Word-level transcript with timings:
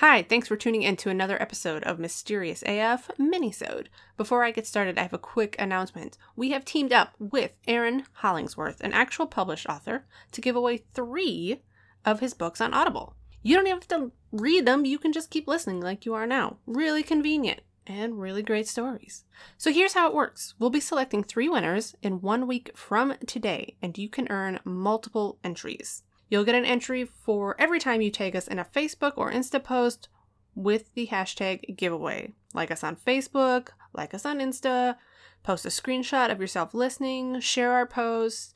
Hi, 0.00 0.22
thanks 0.22 0.48
for 0.48 0.56
tuning 0.56 0.82
in 0.82 0.96
to 0.96 1.10
another 1.10 1.40
episode 1.42 1.84
of 1.84 1.98
Mysterious 1.98 2.62
AF 2.62 3.10
Minisode. 3.18 3.88
Before 4.16 4.44
I 4.44 4.50
get 4.50 4.66
started, 4.66 4.98
I 4.98 5.02
have 5.02 5.12
a 5.12 5.18
quick 5.18 5.54
announcement. 5.58 6.16
We 6.34 6.52
have 6.52 6.64
teamed 6.64 6.90
up 6.90 7.12
with 7.18 7.52
Aaron 7.68 8.04
Hollingsworth, 8.14 8.80
an 8.80 8.94
actual 8.94 9.26
published 9.26 9.68
author, 9.68 10.06
to 10.32 10.40
give 10.40 10.56
away 10.56 10.84
three 10.94 11.60
of 12.02 12.20
his 12.20 12.32
books 12.32 12.62
on 12.62 12.72
Audible. 12.72 13.14
You 13.42 13.54
don't 13.54 13.66
even 13.66 13.76
have 13.78 13.88
to 13.88 14.10
read 14.32 14.64
them, 14.64 14.86
you 14.86 14.98
can 14.98 15.12
just 15.12 15.28
keep 15.28 15.46
listening 15.46 15.82
like 15.82 16.06
you 16.06 16.14
are 16.14 16.26
now. 16.26 16.56
Really 16.64 17.02
convenient 17.02 17.60
and 17.86 18.18
really 18.18 18.42
great 18.42 18.68
stories. 18.68 19.24
So 19.58 19.70
here's 19.70 19.92
how 19.92 20.08
it 20.08 20.14
works 20.14 20.54
we'll 20.58 20.70
be 20.70 20.80
selecting 20.80 21.22
three 21.22 21.50
winners 21.50 21.94
in 22.00 22.22
one 22.22 22.46
week 22.46 22.74
from 22.74 23.16
today, 23.26 23.76
and 23.82 23.98
you 23.98 24.08
can 24.08 24.28
earn 24.30 24.60
multiple 24.64 25.38
entries. 25.44 26.04
You'll 26.30 26.44
get 26.44 26.54
an 26.54 26.64
entry 26.64 27.04
for 27.04 27.56
every 27.58 27.80
time 27.80 28.00
you 28.00 28.10
tag 28.10 28.36
us 28.36 28.46
in 28.46 28.60
a 28.60 28.64
Facebook 28.64 29.14
or 29.16 29.32
Insta 29.32 29.62
post 29.62 30.08
with 30.54 30.94
the 30.94 31.08
hashtag 31.08 31.76
giveaway. 31.76 32.32
Like 32.54 32.70
us 32.70 32.84
on 32.84 32.96
Facebook, 32.96 33.70
like 33.92 34.14
us 34.14 34.24
on 34.24 34.38
Insta, 34.38 34.96
post 35.42 35.66
a 35.66 35.68
screenshot 35.68 36.30
of 36.30 36.40
yourself 36.40 36.72
listening, 36.72 37.40
share 37.40 37.72
our 37.72 37.86
posts, 37.86 38.54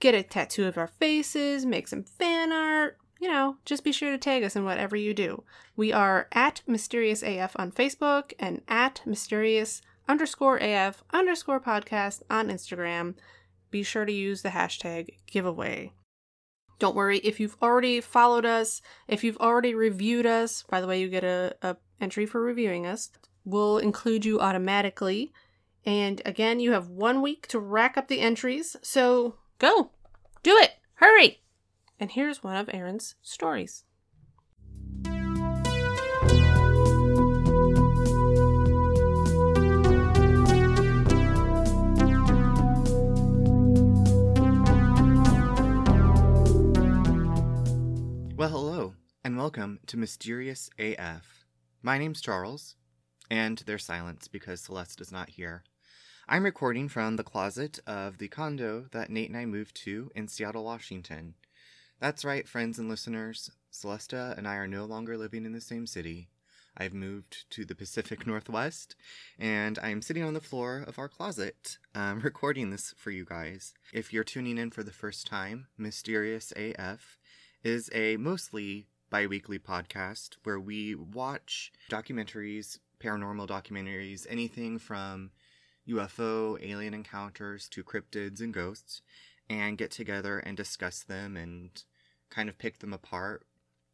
get 0.00 0.16
a 0.16 0.24
tattoo 0.24 0.66
of 0.66 0.76
our 0.76 0.88
faces, 0.88 1.64
make 1.64 1.86
some 1.86 2.02
fan 2.02 2.52
art. 2.52 2.98
You 3.20 3.28
know, 3.28 3.56
just 3.64 3.84
be 3.84 3.92
sure 3.92 4.10
to 4.10 4.18
tag 4.18 4.42
us 4.42 4.56
in 4.56 4.64
whatever 4.64 4.96
you 4.96 5.14
do. 5.14 5.44
We 5.76 5.92
are 5.92 6.26
at 6.32 6.62
Mysterious 6.66 7.22
AF 7.22 7.52
on 7.54 7.70
Facebook 7.70 8.32
and 8.40 8.62
at 8.66 9.00
Mysterious 9.06 9.80
underscore 10.08 10.58
AF 10.60 11.04
underscore 11.12 11.60
podcast 11.60 12.22
on 12.28 12.48
Instagram. 12.48 13.14
Be 13.70 13.84
sure 13.84 14.04
to 14.04 14.12
use 14.12 14.42
the 14.42 14.48
hashtag 14.48 15.10
giveaway. 15.26 15.92
Don't 16.82 16.96
worry 16.96 17.18
if 17.18 17.38
you've 17.38 17.56
already 17.62 18.00
followed 18.00 18.44
us, 18.44 18.82
if 19.06 19.22
you've 19.22 19.36
already 19.36 19.72
reviewed 19.72 20.26
us. 20.26 20.64
By 20.68 20.80
the 20.80 20.88
way, 20.88 21.00
you 21.00 21.08
get 21.08 21.22
a, 21.22 21.54
a 21.62 21.76
entry 22.00 22.26
for 22.26 22.42
reviewing 22.42 22.88
us. 22.88 23.08
We'll 23.44 23.78
include 23.78 24.24
you 24.24 24.40
automatically. 24.40 25.32
And 25.86 26.20
again, 26.26 26.58
you 26.58 26.72
have 26.72 26.88
one 26.88 27.22
week 27.22 27.46
to 27.50 27.60
rack 27.60 27.96
up 27.96 28.08
the 28.08 28.18
entries. 28.18 28.74
So 28.82 29.36
go, 29.60 29.92
do 30.42 30.56
it, 30.56 30.72
hurry. 30.94 31.42
And 32.00 32.10
here's 32.10 32.42
one 32.42 32.56
of 32.56 32.68
Aaron's 32.72 33.14
stories. 33.22 33.84
Well, 48.42 48.50
hello, 48.50 48.94
and 49.22 49.36
welcome 49.36 49.78
to 49.86 49.96
Mysterious 49.96 50.68
AF. 50.76 51.44
My 51.80 51.96
name's 51.96 52.20
Charles, 52.20 52.74
and 53.30 53.62
there's 53.66 53.84
silence 53.84 54.26
because 54.26 54.66
Celesta 54.66 55.00
is 55.00 55.12
not 55.12 55.30
here. 55.30 55.62
I'm 56.28 56.42
recording 56.42 56.88
from 56.88 57.14
the 57.14 57.22
closet 57.22 57.78
of 57.86 58.18
the 58.18 58.26
condo 58.26 58.86
that 58.90 59.10
Nate 59.10 59.28
and 59.28 59.38
I 59.38 59.46
moved 59.46 59.76
to 59.84 60.10
in 60.16 60.26
Seattle, 60.26 60.64
Washington. 60.64 61.34
That's 62.00 62.24
right, 62.24 62.48
friends 62.48 62.80
and 62.80 62.88
listeners. 62.88 63.52
Celesta 63.72 64.36
and 64.36 64.48
I 64.48 64.56
are 64.56 64.66
no 64.66 64.86
longer 64.86 65.16
living 65.16 65.46
in 65.46 65.52
the 65.52 65.60
same 65.60 65.86
city. 65.86 66.28
I've 66.76 66.94
moved 66.94 67.48
to 67.50 67.64
the 67.64 67.76
Pacific 67.76 68.26
Northwest, 68.26 68.96
and 69.38 69.78
I'm 69.78 70.02
sitting 70.02 70.24
on 70.24 70.34
the 70.34 70.40
floor 70.40 70.84
of 70.84 70.98
our 70.98 71.08
closet 71.08 71.78
um, 71.94 72.18
recording 72.24 72.70
this 72.70 72.92
for 72.96 73.12
you 73.12 73.24
guys. 73.24 73.72
If 73.92 74.12
you're 74.12 74.24
tuning 74.24 74.58
in 74.58 74.72
for 74.72 74.82
the 74.82 74.90
first 74.90 75.28
time, 75.28 75.68
Mysterious 75.78 76.52
AF 76.56 77.18
is 77.62 77.90
a 77.92 78.16
mostly 78.16 78.86
bi 79.10 79.26
weekly 79.26 79.58
podcast 79.58 80.36
where 80.42 80.58
we 80.58 80.94
watch 80.94 81.72
documentaries, 81.90 82.78
paranormal 83.00 83.46
documentaries, 83.46 84.26
anything 84.28 84.78
from 84.78 85.30
UFO, 85.88 86.58
alien 86.62 86.94
encounters 86.94 87.68
to 87.68 87.84
cryptids 87.84 88.40
and 88.40 88.54
ghosts, 88.54 89.02
and 89.48 89.78
get 89.78 89.90
together 89.90 90.38
and 90.38 90.56
discuss 90.56 91.02
them 91.02 91.36
and 91.36 91.84
kind 92.30 92.48
of 92.48 92.58
pick 92.58 92.78
them 92.78 92.92
apart 92.92 93.44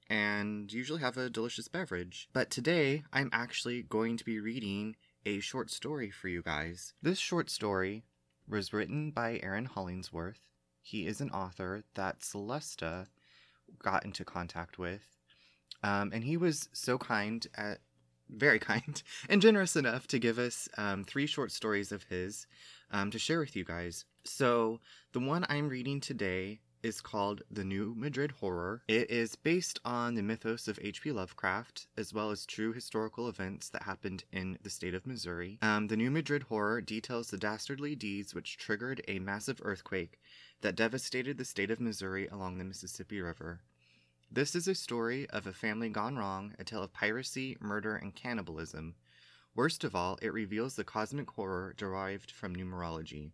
and 0.08 0.72
usually 0.72 1.00
have 1.00 1.16
a 1.16 1.28
delicious 1.28 1.68
beverage. 1.68 2.28
But 2.32 2.50
today, 2.50 3.04
I'm 3.12 3.28
actually 3.32 3.82
going 3.82 4.16
to 4.16 4.24
be 4.24 4.40
reading 4.40 4.96
a 5.26 5.40
short 5.40 5.70
story 5.70 6.10
for 6.10 6.28
you 6.28 6.42
guys. 6.42 6.94
This 7.02 7.18
short 7.18 7.50
story 7.50 8.04
was 8.48 8.72
written 8.72 9.10
by 9.10 9.40
Aaron 9.42 9.66
Hollingsworth. 9.66 10.48
He 10.80 11.06
is 11.06 11.20
an 11.20 11.30
author 11.30 11.84
that 11.94 12.20
Celesta 12.20 13.08
got 13.82 14.04
into 14.04 14.24
contact 14.24 14.78
with. 14.78 15.02
Um, 15.82 16.10
and 16.12 16.24
he 16.24 16.36
was 16.36 16.68
so 16.72 16.98
kind, 16.98 17.46
at, 17.56 17.78
very 18.28 18.58
kind, 18.70 19.02
and 19.28 19.42
generous 19.42 19.76
enough 19.76 20.06
to 20.08 20.18
give 20.18 20.38
us 20.38 20.68
um, 20.76 21.04
three 21.04 21.26
short 21.26 21.52
stories 21.52 21.92
of 21.92 22.04
his 22.04 22.46
um, 22.90 23.10
to 23.10 23.18
share 23.18 23.40
with 23.40 23.56
you 23.56 23.64
guys. 23.64 24.04
So, 24.24 24.80
the 25.12 25.20
one 25.20 25.46
I'm 25.48 25.68
reading 25.68 26.00
today 26.00 26.60
is 26.82 27.00
called 27.00 27.42
The 27.50 27.64
New 27.64 27.94
Madrid 27.96 28.30
Horror. 28.32 28.82
It 28.86 29.10
is 29.10 29.34
based 29.34 29.80
on 29.84 30.14
the 30.14 30.22
mythos 30.22 30.68
of 30.68 30.78
H.P. 30.80 31.12
Lovecraft, 31.12 31.86
as 31.96 32.14
well 32.14 32.30
as 32.30 32.46
true 32.46 32.72
historical 32.72 33.28
events 33.28 33.68
that 33.70 33.82
happened 33.82 34.24
in 34.32 34.58
the 34.62 34.70
state 34.70 34.94
of 34.94 35.06
Missouri. 35.06 35.58
Um, 35.62 35.88
the 35.88 35.96
New 35.96 36.10
Madrid 36.10 36.44
Horror 36.44 36.80
details 36.80 37.30
the 37.30 37.36
dastardly 37.36 37.96
deeds 37.96 38.34
which 38.34 38.58
triggered 38.58 39.02
a 39.08 39.18
massive 39.18 39.60
earthquake 39.64 40.20
that 40.60 40.76
devastated 40.76 41.38
the 41.38 41.44
state 41.44 41.70
of 41.70 41.80
Missouri 41.80 42.26
along 42.26 42.58
the 42.58 42.64
Mississippi 42.64 43.20
River. 43.20 43.60
This 44.30 44.54
is 44.54 44.68
a 44.68 44.74
story 44.74 45.28
of 45.30 45.46
a 45.46 45.52
family 45.52 45.88
gone 45.88 46.16
wrong, 46.16 46.54
a 46.58 46.64
tale 46.64 46.82
of 46.82 46.92
piracy, 46.92 47.56
murder, 47.60 47.96
and 47.96 48.14
cannibalism. 48.14 48.94
Worst 49.54 49.84
of 49.84 49.94
all, 49.94 50.18
it 50.20 50.32
reveals 50.32 50.76
the 50.76 50.84
cosmic 50.84 51.30
horror 51.30 51.74
derived 51.76 52.30
from 52.30 52.54
numerology. 52.54 53.30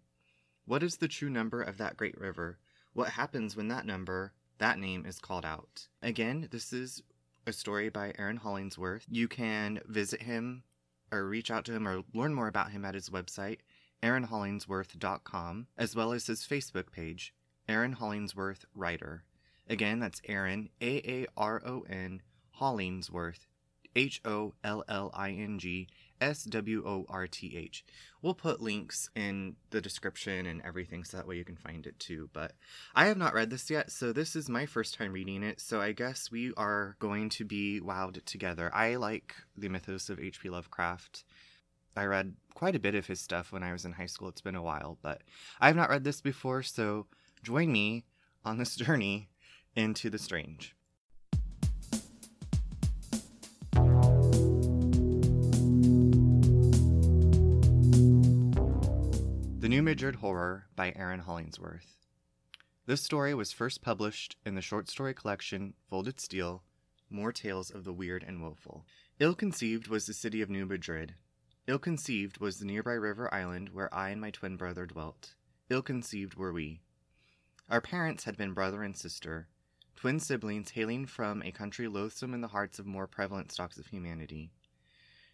What 0.67 0.83
is 0.83 0.97
the 0.97 1.09
true 1.09 1.29
number 1.31 1.61
of 1.61 1.79
that 1.79 1.97
great 1.97 2.19
river? 2.19 2.59
What 2.93 3.11
happens 3.11 3.57
when 3.57 3.69
that 3.69 3.87
number, 3.87 4.33
that 4.59 4.79
name, 4.79 5.05
is 5.05 5.19
called 5.19 5.45
out? 5.45 5.89
Again, 6.01 6.49
this 6.51 6.73
is 6.73 7.03
a 7.47 7.53
story 7.53 7.89
by 7.89 8.15
Aaron 8.19 8.37
Hollingsworth. 8.37 9.05
You 9.11 9.29
can 9.29 9.81
visit 9.87 10.23
him 10.23 10.63
or 11.11 11.27
reach 11.27 11.51
out 11.51 11.65
to 11.67 11.73
him 11.73 11.87
or 11.87 12.03
learn 12.15 12.35
more 12.35 12.49
about 12.49 12.71
him 12.71 12.85
at 12.85 12.95
his 12.95 13.11
website, 13.11 13.59
aaronhollingsworth.com, 14.05 15.67
as 15.79 15.97
well 15.97 16.13
as 16.13 16.27
his 16.27 16.43
Facebook 16.43 16.93
page, 16.93 17.35
Aaron 17.69 17.93
Hollingsworth 17.93 18.67
Writer. 18.75 19.25
Again, 19.69 19.99
that's 19.99 20.21
Aaron, 20.29 20.69
A 20.83 20.99
A 21.11 21.27
R 21.37 21.63
O 21.65 21.87
N, 21.89 22.21
Hollingsworth, 22.51 23.47
H 23.97 24.21
O 24.27 24.55
L 24.63 24.85
L 24.89 25.11
I 25.15 25.31
N 25.31 25.59
G 25.59 25.89
S 26.21 26.45
W 26.45 26.83
O 26.87 27.07
R 27.09 27.27
T 27.27 27.57
H. 27.57 27.85
We'll 28.21 28.35
put 28.35 28.61
links 28.61 29.09
in 29.15 29.57
the 29.71 29.81
description 29.81 30.47
and 30.47 30.61
everything 30.63 31.05
so 31.05 31.17
that 31.17 31.27
way 31.27 31.37
you 31.37 31.45
can 31.45 31.57
find 31.57 31.87
it 31.87 31.99
too. 31.99 32.29
But 32.33 32.53
I 32.95 33.07
have 33.07 33.17
not 33.17 33.35
read 33.35 33.51
this 33.51 33.71
yet, 33.71 33.91
so 33.91 34.13
this 34.13 34.37
is 34.37 34.49
my 34.49 34.67
first 34.67 34.95
time 34.95 35.13
reading 35.13 35.43
it, 35.43 35.61
so 35.61 35.81
I 35.81 35.93
guess 35.93 36.31
we 36.31 36.53
are 36.57 36.97
going 36.99 37.31
to 37.31 37.45
be 37.45 37.81
wowed 37.81 38.23
together. 38.25 38.71
I 38.75 38.97
like 38.97 39.35
the 39.57 39.69
mythos 39.69 40.11
of 40.11 40.21
H.P. 40.21 40.51
Lovecraft. 40.51 41.25
I 41.97 42.07
read 42.07 42.35
quite 42.55 42.75
a 42.75 42.81
bit 42.81 42.95
of 42.95 43.07
his 43.07 43.21
stuff 43.21 43.53
when 43.53 43.63
I 43.63 43.73
was 43.73 43.85
in 43.85 43.93
high 43.93 44.07
school. 44.07 44.29
It's 44.29 44.41
been 44.41 44.57
a 44.57 44.63
while, 44.63 44.99
but 45.03 45.23
I 45.61 45.69
have 45.69 45.77
not 45.77 45.91
read 45.91 46.05
this 46.05 46.21
before, 46.21 46.63
so 46.63 47.07
join 47.43 47.71
me 47.71 48.05
on 48.45 48.59
this 48.59 48.77
journey 48.77 49.29
into 49.77 50.11
the 50.11 50.19
strange. 50.19 50.75
The 59.61 59.69
New 59.69 59.83
Madrid 59.83 60.17
Horror 60.17 60.67
by 60.77 60.93
Aaron 60.97 61.21
Hollingsworth. 61.21 61.97
This 62.87 63.03
story 63.03 63.33
was 63.35 63.51
first 63.51 63.81
published 63.81 64.37
in 64.45 64.57
the 64.57 64.61
short 64.61 64.91
story 64.91 65.15
collection 65.15 65.73
Folded 65.89 66.21
Steel 66.21 66.65
More 67.09 67.33
Tales 67.33 67.71
of 67.71 67.85
the 67.85 67.93
Weird 67.93 68.23
and 68.23 68.43
Woeful. 68.43 68.85
Ill 69.21 69.35
conceived 69.35 69.89
was 69.89 70.05
the 70.05 70.13
city 70.13 70.43
of 70.43 70.51
New 70.51 70.67
Madrid. 70.67 71.15
Ill 71.67 71.79
conceived 71.79 72.41
was 72.41 72.59
the 72.59 72.67
nearby 72.67 72.93
river 72.93 73.33
island 73.33 73.71
where 73.71 73.93
I 73.93 74.11
and 74.11 74.21
my 74.21 74.31
twin 74.31 74.59
brother 74.59 74.85
dwelt. 74.85 75.35
Ill 75.71 75.81
conceived 75.81 76.35
were 76.35 76.53
we. 76.53 76.83
Our 77.71 77.81
parents 77.81 78.25
had 78.25 78.37
been 78.37 78.53
brother 78.53 78.83
and 78.83 78.95
sister, 78.95 79.49
twin 79.97 80.21
siblings 80.21 80.73
hailing 80.73 81.07
from 81.07 81.43
a 81.43 81.53
country 81.53 81.89
loathsome 81.89 82.35
in 82.35 82.43
the 82.43 82.49
hearts 82.49 82.79
of 82.79 82.85
more 82.85 83.07
prevalent 83.07 83.51
stocks 83.51 83.79
of 83.79 83.87
humanity. 83.87 84.53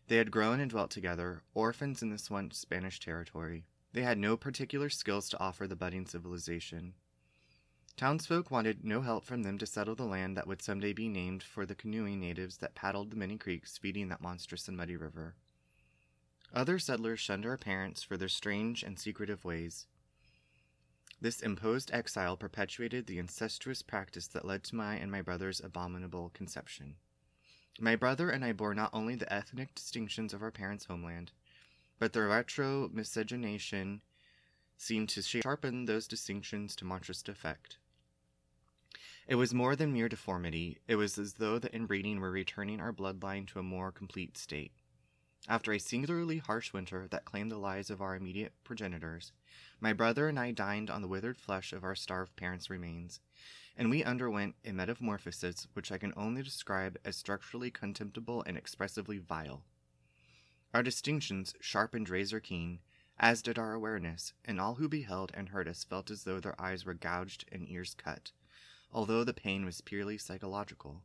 They 0.07 0.19
had 0.19 0.31
grown 0.31 0.61
and 0.61 0.71
dwelt 0.71 0.93
together, 0.93 1.43
orphans 1.53 2.01
in 2.01 2.11
this 2.11 2.31
once 2.31 2.57
Spanish 2.57 3.01
territory. 3.01 3.65
They 3.93 4.03
had 4.03 4.17
no 4.17 4.37
particular 4.37 4.89
skills 4.89 5.29
to 5.31 5.41
offer 5.41 5.67
the 5.67 5.75
budding 5.75 6.07
civilization. 6.07 6.95
Townsfolk 7.97 8.53
wanted 8.53 8.85
no 8.85 9.01
help 9.01 9.25
from 9.25 9.43
them 9.43 9.59
to 9.59 9.67
settle 9.67 9.97
the 9.97 10.05
land 10.05 10.37
that 10.37 10.47
would 10.47 10.63
someday 10.63 10.93
be 10.93 11.09
named 11.09 11.43
for 11.43 11.67
the 11.67 11.75
canoeing 11.75 12.21
natives 12.21 12.59
that 12.59 12.77
paddled 12.77 13.11
the 13.11 13.17
many 13.17 13.37
creeks 13.37 13.79
feeding 13.79 14.09
that 14.11 14.23
monstrous 14.23 14.69
and 14.69 14.77
muddy 14.77 14.97
river. 14.97 15.35
Other 16.53 16.79
settlers 16.79 17.21
shunned 17.21 17.47
our 17.47 17.57
parents 17.57 18.03
for 18.03 18.17
their 18.17 18.29
strange 18.29 18.83
and 18.83 18.99
secretive 18.99 19.45
ways. 19.45 19.87
This 21.21 21.41
imposed 21.41 21.91
exile 21.93 22.37
perpetuated 22.37 23.07
the 23.07 23.19
incestuous 23.19 23.83
practice 23.83 24.27
that 24.29 24.45
led 24.45 24.65
to 24.65 24.75
my 24.75 24.97
and 24.97 25.13
my 25.13 25.23
brother's 25.23 25.61
abominable 25.61 26.31
conception. 26.31 26.97
My 27.79 27.95
brother 27.95 28.31
and 28.31 28.45
I 28.45 28.53
bore 28.53 28.75
not 28.75 28.91
only 28.93 29.15
the 29.15 29.33
ethnic 29.33 29.75
distinctions 29.75 30.35
of 30.35 30.43
our 30.43 30.51
parents' 30.51 30.87
homeland, 30.87 31.33
but 31.99 32.13
the 32.13 32.23
retro 32.23 32.89
miscegenation 32.89 34.01
seemed 34.77 35.11
to 35.11 35.23
sharpen 35.23 35.85
those 35.85 36.09
distinctions 36.09 36.75
to 36.77 36.85
monstrous 36.85 37.23
effect. 37.29 37.77
It 39.29 39.37
was 39.37 39.55
more 39.55 39.77
than 39.77 39.93
mere 39.93 40.09
deformity, 40.09 40.79
it 40.89 40.97
was 40.97 41.19
as 41.19 41.35
though 41.35 41.59
the 41.59 41.73
inbreeding 41.73 42.19
were 42.19 42.31
returning 42.31 42.81
our 42.81 42.93
bloodline 42.93 43.47
to 43.49 43.61
a 43.61 43.63
more 43.63 43.93
complete 43.93 44.37
state. 44.37 44.73
After 45.49 45.73
a 45.73 45.81
singularly 45.81 46.39
harsh 46.39 46.73
winter 46.73 47.09
that 47.09 47.25
claimed 47.25 47.51
the 47.51 47.57
lives 47.57 47.89
of 47.89 48.03
our 48.03 48.15
immediate 48.15 48.53
progenitors, 48.63 49.33
my 49.81 49.95
brother 49.95 50.29
and 50.29 50.39
I 50.39 50.53
dined 50.53 50.91
on 50.91 51.01
the 51.01 51.09
withered 51.09 51.39
flesh 51.39 51.73
of 51.73 51.83
our 51.83 51.95
starved 51.95 52.37
parents' 52.37 52.69
remains, 52.69 53.21
and 53.75 53.89
we 53.89 54.05
underwent 54.05 54.57
a 54.67 54.73
metamorphosis 54.73 55.67
which 55.73 55.91
I 55.91 55.97
can 55.97 56.13
only 56.15 56.43
describe 56.43 56.99
as 57.07 57.17
structurally 57.17 57.71
contemptible 57.71 58.43
and 58.43 58.59
expressively 58.59 59.17
vile. 59.17 59.65
Our 60.75 60.83
distinctions 60.83 61.55
sharpened 61.59 62.11
razor 62.11 62.41
keen, 62.41 62.81
as 63.19 63.41
did 63.41 63.59
our 63.59 63.73
awareness, 63.73 64.35
and 64.45 64.61
all 64.61 64.75
who 64.75 64.89
beheld 64.89 65.33
and 65.33 65.49
heard 65.49 65.69
us 65.69 65.85
felt 65.85 66.11
as 66.11 66.25
though 66.25 66.41
their 66.41 66.61
eyes 66.61 66.85
were 66.85 66.95
gouged 66.95 67.47
and 67.51 67.67
ears 67.67 67.95
cut, 67.95 68.33
although 68.93 69.25
the 69.25 69.35
pain 69.35 69.65
was 69.65 69.81
purely 69.81 70.19
psychological. 70.19 71.03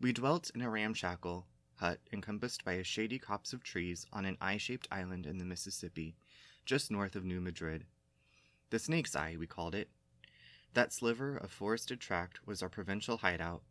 We 0.00 0.12
dwelt 0.12 0.50
in 0.52 0.62
a 0.62 0.68
ramshackle 0.68 1.46
hut 1.80 1.98
encompassed 2.12 2.64
by 2.64 2.74
a 2.74 2.84
shady 2.84 3.18
copse 3.18 3.52
of 3.52 3.62
trees 3.62 4.06
on 4.12 4.24
an 4.24 4.36
eye 4.40 4.58
shaped 4.58 4.86
island 4.90 5.26
in 5.26 5.38
the 5.38 5.44
Mississippi, 5.44 6.14
just 6.64 6.90
north 6.90 7.16
of 7.16 7.24
New 7.24 7.40
Madrid. 7.40 7.84
The 8.68 8.78
Snake's 8.78 9.16
Eye, 9.16 9.36
we 9.38 9.46
called 9.46 9.74
it. 9.74 9.88
That 10.74 10.92
sliver 10.92 11.36
of 11.36 11.50
forested 11.50 11.98
tract 11.98 12.46
was 12.46 12.62
our 12.62 12.68
provincial 12.68 13.16
hideout, 13.16 13.62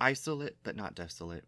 isolate 0.00 0.56
but 0.62 0.74
not 0.74 0.94
desolate. 0.94 1.44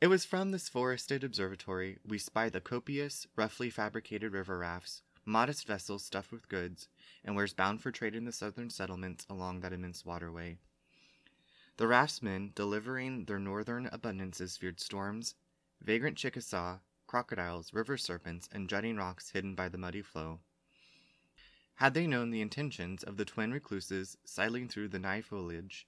It 0.00 0.06
was 0.06 0.24
from 0.24 0.50
this 0.50 0.68
forested 0.68 1.22
observatory 1.24 1.98
we 2.06 2.18
spied 2.18 2.52
the 2.52 2.60
copious, 2.60 3.26
roughly 3.36 3.68
fabricated 3.68 4.32
river 4.32 4.58
rafts, 4.58 5.02
modest 5.26 5.66
vessels 5.66 6.04
stuffed 6.04 6.32
with 6.32 6.48
goods, 6.48 6.88
and 7.24 7.36
wares 7.36 7.52
bound 7.52 7.82
for 7.82 7.90
trade 7.90 8.14
in 8.14 8.24
the 8.24 8.32
southern 8.32 8.70
settlements 8.70 9.26
along 9.28 9.60
that 9.60 9.72
immense 9.72 10.06
waterway. 10.06 10.58
The 11.80 11.88
raftsmen, 11.88 12.52
delivering 12.54 13.24
their 13.24 13.38
northern 13.38 13.86
abundances, 13.86 14.58
feared 14.58 14.80
storms, 14.80 15.34
vagrant 15.80 16.18
Chickasaw, 16.18 16.80
crocodiles, 17.06 17.72
river 17.72 17.96
serpents, 17.96 18.50
and 18.52 18.68
jutting 18.68 18.98
rocks 18.98 19.30
hidden 19.30 19.54
by 19.54 19.70
the 19.70 19.78
muddy 19.78 20.02
flow. 20.02 20.40
Had 21.76 21.94
they 21.94 22.06
known 22.06 22.32
the 22.32 22.42
intentions 22.42 23.02
of 23.02 23.16
the 23.16 23.24
twin 23.24 23.50
recluses 23.50 24.18
sidling 24.26 24.68
through 24.68 24.88
the 24.88 24.98
nigh 24.98 25.22
foliage, 25.22 25.86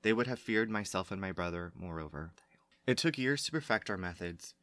they 0.00 0.14
would 0.14 0.28
have 0.28 0.38
feared 0.38 0.70
myself 0.70 1.10
and 1.10 1.20
my 1.20 1.30
brother, 1.30 1.72
moreover. 1.74 2.32
It 2.86 2.96
took 2.96 3.18
years 3.18 3.44
to 3.44 3.52
perfect 3.52 3.90
our 3.90 3.98
methods. 3.98 4.54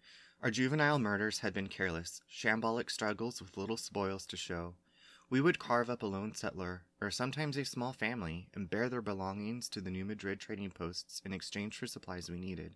Our 0.41 0.49
juvenile 0.49 0.97
murders 0.97 1.41
had 1.41 1.53
been 1.53 1.67
careless, 1.67 2.23
shambolic 2.27 2.89
struggles 2.89 3.39
with 3.39 3.55
little 3.55 3.77
spoils 3.77 4.25
to 4.25 4.35
show. 4.35 4.73
We 5.31 5.39
would 5.39 5.59
carve 5.59 5.89
up 5.89 6.03
a 6.03 6.07
lone 6.07 6.33
settler, 6.33 6.83
or 6.99 7.09
sometimes 7.09 7.55
a 7.55 7.63
small 7.63 7.93
family, 7.93 8.49
and 8.53 8.69
bear 8.69 8.89
their 8.89 9.01
belongings 9.01 9.69
to 9.69 9.79
the 9.79 9.89
New 9.89 10.03
Madrid 10.03 10.41
trading 10.41 10.71
posts 10.71 11.21
in 11.23 11.31
exchange 11.31 11.77
for 11.77 11.87
supplies 11.87 12.29
we 12.29 12.37
needed. 12.37 12.75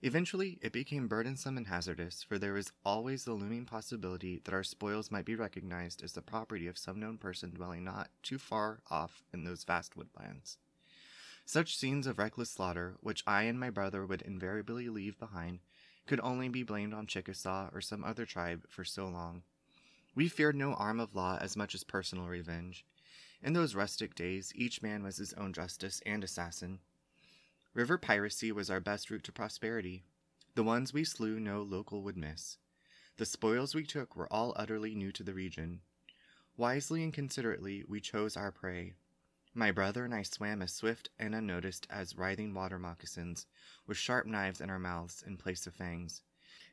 Eventually, 0.00 0.58
it 0.62 0.72
became 0.72 1.08
burdensome 1.08 1.58
and 1.58 1.66
hazardous, 1.66 2.22
for 2.22 2.38
there 2.38 2.54
was 2.54 2.72
always 2.86 3.24
the 3.24 3.34
looming 3.34 3.66
possibility 3.66 4.40
that 4.44 4.54
our 4.54 4.64
spoils 4.64 5.10
might 5.10 5.26
be 5.26 5.34
recognized 5.34 6.02
as 6.02 6.14
the 6.14 6.22
property 6.22 6.66
of 6.66 6.78
some 6.78 6.98
known 6.98 7.18
person 7.18 7.50
dwelling 7.50 7.84
not 7.84 8.08
too 8.22 8.38
far 8.38 8.80
off 8.90 9.22
in 9.34 9.44
those 9.44 9.64
vast 9.64 9.94
woodlands. 9.94 10.56
Such 11.44 11.76
scenes 11.76 12.06
of 12.06 12.18
reckless 12.18 12.48
slaughter, 12.48 12.96
which 13.02 13.22
I 13.26 13.42
and 13.42 13.60
my 13.60 13.68
brother 13.68 14.06
would 14.06 14.22
invariably 14.22 14.88
leave 14.88 15.18
behind, 15.18 15.58
could 16.06 16.20
only 16.20 16.48
be 16.48 16.62
blamed 16.62 16.94
on 16.94 17.06
Chickasaw 17.06 17.68
or 17.74 17.82
some 17.82 18.04
other 18.04 18.24
tribe 18.24 18.64
for 18.70 18.84
so 18.84 19.06
long. 19.06 19.42
We 20.18 20.26
feared 20.26 20.56
no 20.56 20.74
arm 20.74 20.98
of 20.98 21.14
law 21.14 21.38
as 21.40 21.56
much 21.56 21.76
as 21.76 21.84
personal 21.84 22.26
revenge. 22.26 22.84
In 23.40 23.52
those 23.52 23.76
rustic 23.76 24.16
days, 24.16 24.50
each 24.52 24.82
man 24.82 25.04
was 25.04 25.18
his 25.18 25.32
own 25.34 25.52
justice 25.52 26.02
and 26.04 26.24
assassin. 26.24 26.80
River 27.72 27.98
piracy 27.98 28.50
was 28.50 28.68
our 28.68 28.80
best 28.80 29.12
route 29.12 29.22
to 29.22 29.30
prosperity. 29.30 30.02
The 30.56 30.64
ones 30.64 30.92
we 30.92 31.04
slew 31.04 31.38
no 31.38 31.62
local 31.62 32.02
would 32.02 32.16
miss. 32.16 32.58
The 33.16 33.26
spoils 33.26 33.76
we 33.76 33.84
took 33.84 34.16
were 34.16 34.26
all 34.32 34.54
utterly 34.56 34.92
new 34.96 35.12
to 35.12 35.22
the 35.22 35.34
region. 35.34 35.82
Wisely 36.56 37.04
and 37.04 37.14
considerately 37.14 37.84
we 37.86 38.00
chose 38.00 38.36
our 38.36 38.50
prey. 38.50 38.94
My 39.54 39.70
brother 39.70 40.04
and 40.04 40.12
I 40.12 40.24
swam 40.24 40.62
as 40.62 40.72
swift 40.72 41.10
and 41.20 41.32
unnoticed 41.32 41.86
as 41.90 42.16
writhing 42.16 42.52
water 42.54 42.80
moccasins, 42.80 43.46
with 43.86 43.96
sharp 43.96 44.26
knives 44.26 44.60
in 44.60 44.68
our 44.68 44.80
mouths 44.80 45.22
in 45.24 45.36
place 45.36 45.64
of 45.68 45.76
fangs. 45.76 46.22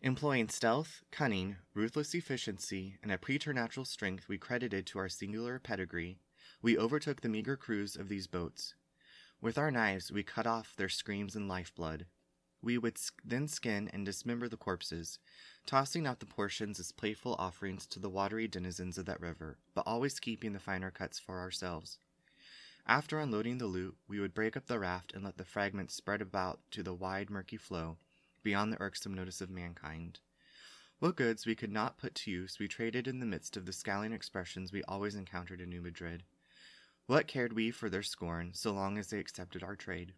Employing 0.01 0.49
stealth, 0.49 1.03
cunning, 1.09 1.55
ruthless 1.73 2.13
efficiency, 2.13 2.97
and 3.01 3.11
a 3.11 3.17
preternatural 3.17 3.85
strength 3.85 4.27
we 4.27 4.37
credited 4.37 4.85
to 4.85 4.99
our 4.99 5.09
singular 5.09 5.57
pedigree, 5.57 6.19
we 6.61 6.77
overtook 6.77 7.21
the 7.21 7.29
meager 7.29 7.55
crews 7.55 7.95
of 7.95 8.09
these 8.09 8.27
boats. 8.27 8.75
With 9.41 9.57
our 9.57 9.71
knives, 9.71 10.11
we 10.11 10.21
cut 10.21 10.45
off 10.45 10.75
their 10.75 10.89
screams 10.89 11.35
and 11.35 11.47
lifeblood. 11.47 12.05
We 12.61 12.77
would 12.77 12.97
then 13.23 13.47
skin 13.47 13.89
and 13.93 14.05
dismember 14.05 14.47
the 14.47 14.57
corpses, 14.57 15.17
tossing 15.65 16.05
out 16.05 16.19
the 16.19 16.25
portions 16.25 16.79
as 16.79 16.91
playful 16.91 17.35
offerings 17.39 17.87
to 17.87 17.99
the 17.99 18.09
watery 18.09 18.47
denizens 18.47 18.97
of 18.97 19.05
that 19.05 19.21
river, 19.21 19.57
but 19.73 19.87
always 19.87 20.19
keeping 20.19 20.53
the 20.53 20.59
finer 20.59 20.91
cuts 20.91 21.19
for 21.19 21.39
ourselves. 21.39 21.99
After 22.85 23.19
unloading 23.19 23.57
the 23.57 23.65
loot, 23.65 23.97
we 24.07 24.19
would 24.19 24.33
break 24.33 24.55
up 24.55 24.67
the 24.67 24.77
raft 24.77 25.13
and 25.13 25.23
let 25.23 25.37
the 25.37 25.45
fragments 25.45 25.95
spread 25.95 26.21
about 26.21 26.59
to 26.71 26.83
the 26.83 26.93
wide, 26.93 27.29
murky 27.29 27.57
flow, 27.57 27.97
beyond 28.45 28.71
the 28.71 28.79
irksome 28.79 29.13
notice 29.13 29.41
of 29.41 29.49
mankind. 29.49 30.19
What 30.99 31.17
goods 31.17 31.45
we 31.45 31.55
could 31.55 31.71
not 31.71 31.97
put 31.97 32.15
to 32.15 32.31
use 32.31 32.57
we 32.57 32.69
traded 32.69 33.07
in 33.07 33.19
the 33.19 33.25
midst 33.25 33.57
of 33.57 33.65
the 33.65 33.73
scowling 33.73 34.13
expressions 34.13 34.71
we 34.71 34.83
always 34.83 35.15
encountered 35.15 35.59
in 35.59 35.69
New 35.69 35.81
Madrid. 35.81 36.23
What 37.07 37.27
cared 37.27 37.51
we 37.51 37.71
for 37.71 37.89
their 37.89 38.03
scorn, 38.03 38.51
so 38.53 38.71
long 38.71 38.97
as 38.97 39.07
they 39.07 39.19
accepted 39.19 39.61
our 39.61 39.75
trade? 39.75 40.13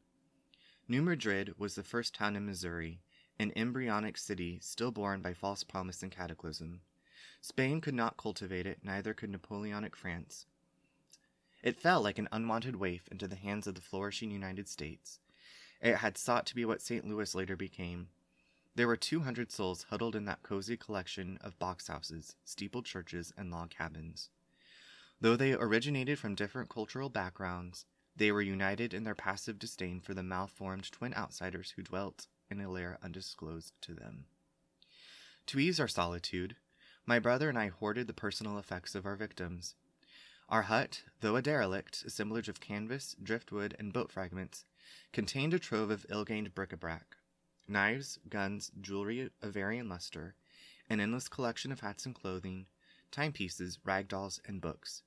New 0.88 1.01
Madrid 1.01 1.56
was 1.57 1.74
the 1.74 1.83
first 1.83 2.13
town 2.13 2.35
in 2.35 2.45
Missouri, 2.45 3.00
an 3.39 3.51
embryonic 3.56 4.18
city 4.18 4.59
still 4.62 4.91
born 4.91 5.21
by 5.21 5.33
false 5.33 5.63
promise 5.63 6.03
and 6.03 6.12
cataclysm. 6.12 6.81
Spain 7.41 7.81
could 7.81 7.95
not 7.95 8.18
cultivate 8.18 8.68
it, 8.68 8.80
neither 8.83 9.13
could 9.13 9.30
Napoleonic 9.30 9.95
France. 9.95 10.45
It 11.63 11.80
fell 11.80 12.01
like 12.01 12.19
an 12.19 12.30
unwanted 12.31 12.75
waif 12.75 13.07
into 13.09 13.27
the 13.27 13.35
hands 13.35 13.68
of 13.68 13.75
the 13.75 13.81
flourishing 13.81 14.31
United 14.31 14.68
States. 14.68 15.19
It 15.81 15.97
had 15.97 16.18
sought 16.18 16.45
to 16.47 16.56
be 16.56 16.65
what 16.65 16.81
St. 16.81 17.06
Louis 17.06 17.35
later 17.35 17.56
became. 17.56 18.09
There 18.77 18.85
were 18.88 18.95
200 18.95 19.51
souls 19.51 19.88
huddled 19.89 20.16
in 20.16 20.25
that 20.25 20.44
cozy 20.44 20.78
collection 20.78 21.40
of 21.42 21.57
box 21.57 21.87
houses, 21.87 22.35
steepled 22.45 22.85
churches, 22.85 23.33
and 23.35 23.49
log 23.49 23.71
cabins. 23.71 24.30
Though 25.19 25.35
they 25.35 25.54
originated 25.54 26.19
from 26.19 26.35
different 26.35 26.69
cultural 26.69 27.09
backgrounds, 27.09 27.87
they 28.16 28.31
were 28.31 28.44
united 28.44 28.94
in 28.94 29.04
their 29.04 29.16
passive 29.16 29.57
disdain 29.57 29.99
for 29.99 30.13
the 30.13 30.21
malformed 30.21 30.92
twin 30.92 31.16
outsiders 31.16 31.71
who 31.71 31.81
dwelt 31.81 32.28
in 32.52 32.61
a 32.61 32.69
lair 32.69 32.99
undisclosed 33.02 33.73
to 33.81 33.95
them. 33.95 34.25
To 35.47 35.57
ease 35.57 35.80
our 35.80 35.87
solitude, 35.87 36.56
my 37.04 37.18
brother 37.18 37.49
and 37.49 37.57
I 37.57 37.69
hoarded 37.69 38.06
the 38.06 38.13
personal 38.13 38.59
effects 38.59 38.94
of 38.94 39.07
our 39.07 39.16
victims. 39.16 39.73
Our 40.49 40.61
hut, 40.61 41.02
though 41.21 41.35
a 41.35 41.42
derelict 41.42 42.04
assemblage 42.06 42.47
of 42.47 42.59
canvas, 42.59 43.16
driftwood, 43.23 43.75
and 43.80 43.92
boat 43.92 44.11
fragments, 44.11 44.66
contained 45.13 45.56
a 45.56 45.59
trove 45.59 45.90
of 45.90 46.06
ill 46.09 46.25
gained 46.25 46.54
bric 46.54 46.71
a 46.71 46.78
brac 46.78 47.17
knives, 47.68 48.19
guns, 48.30 48.71
jewelry 48.80 49.30
of 49.42 49.54
varying 49.54 49.90
luster, 49.90 50.36
an 50.90 51.00
endless 51.00 51.28
collection 51.28 51.71
of 51.71 51.81
hats 51.81 52.06
and 52.06 52.16
clothing, 52.16 52.66
timepieces, 53.12 53.80
rag 53.83 54.07
dolls, 54.07 54.40
and 54.45 54.62
books. 54.62 55.04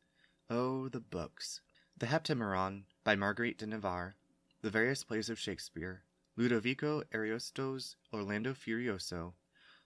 Oh, 0.48 0.88
the 0.88 1.00
books! 1.00 1.60
The 1.96 2.06
Heptameron 2.06 2.84
by 3.04 3.16
Marguerite 3.16 3.58
de 3.58 3.66
Navarre, 3.66 4.16
the 4.62 4.70
various 4.70 5.04
plays 5.04 5.30
of 5.30 5.38
Shakespeare, 5.38 6.02
Ludovico 6.36 7.02
Ariosto's 7.12 7.96
Orlando 8.12 8.54
Furioso. 8.54 9.34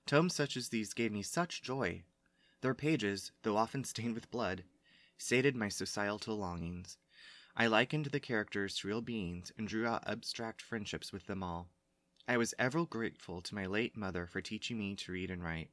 Tomes 0.07 0.35
such 0.35 0.57
as 0.57 0.69
these 0.69 0.95
gave 0.95 1.13
me 1.13 1.23
such 1.23 1.63
joy. 1.63 2.05
Their 2.61 2.75
pages, 2.75 3.33
though 3.43 3.57
often 3.57 3.85
stained 3.85 4.15
with 4.15 4.31
blood, 4.31 4.65
sated 5.19 5.57
my 5.57 5.69
societal 5.69 6.37
longings. 6.37 6.99
I 7.57 7.67
likened 7.67 8.07
the 8.07 8.21
characters 8.21 8.77
to 8.77 8.89
real 8.89 9.01
beings 9.01 9.53
and 9.57 9.69
drew 9.69 9.87
out 9.87 10.09
abstract 10.09 10.61
friendships 10.61 11.13
with 11.13 11.27
them 11.27 11.43
all. 11.43 11.69
I 12.27 12.39
was 12.39 12.55
ever 12.59 12.87
grateful 12.87 13.43
to 13.43 13.55
my 13.55 13.67
late 13.67 13.99
mother 13.99 14.27
for 14.27 14.41
teaching 14.41 14.79
me 14.79 14.95
to 14.97 15.13
read 15.13 15.31
and 15.31 15.45
write. 15.45 15.69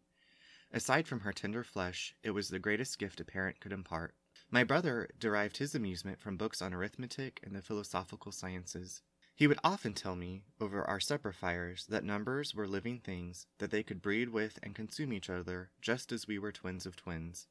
Aside 0.74 1.08
from 1.08 1.22
her 1.22 1.31
tender 1.31 1.63
flesh, 1.63 2.13
it 2.24 2.31
was 2.31 2.50
the 2.50 2.60
greatest 2.60 3.00
gift 3.00 3.22
a 3.22 3.25
parent 3.25 3.62
could 3.62 3.72
impart. 3.72 4.15
My 4.50 4.65
brother 4.65 5.10
derived 5.17 5.58
his 5.58 5.75
amusement 5.75 6.20
from 6.20 6.36
books 6.36 6.62
on 6.62 6.74
arithmetic 6.74 7.39
and 7.43 7.55
the 7.55 7.62
philosophical 7.62 8.34
sciences. 8.34 9.01
He 9.34 9.48
would 9.48 9.60
often 9.63 9.93
tell 9.93 10.17
me, 10.17 10.43
over 10.60 10.84
our 10.84 11.00
supper 11.00 11.31
fires, 11.31 11.86
that 11.88 12.03
numbers 12.03 12.53
were 12.53 12.67
living 12.67 13.00
things, 13.00 13.48
that 13.60 13.72
they 13.72 13.81
could 13.81 14.01
breed 14.01 14.29
with 14.29 14.60
and 14.62 14.75
consume 14.75 15.13
each 15.13 15.29
other, 15.29 15.72
just 15.81 16.12
as 16.12 16.27
we 16.27 16.38
were 16.38 16.51
twins 16.51 16.86
of 16.86 16.98
twins. 16.98 17.48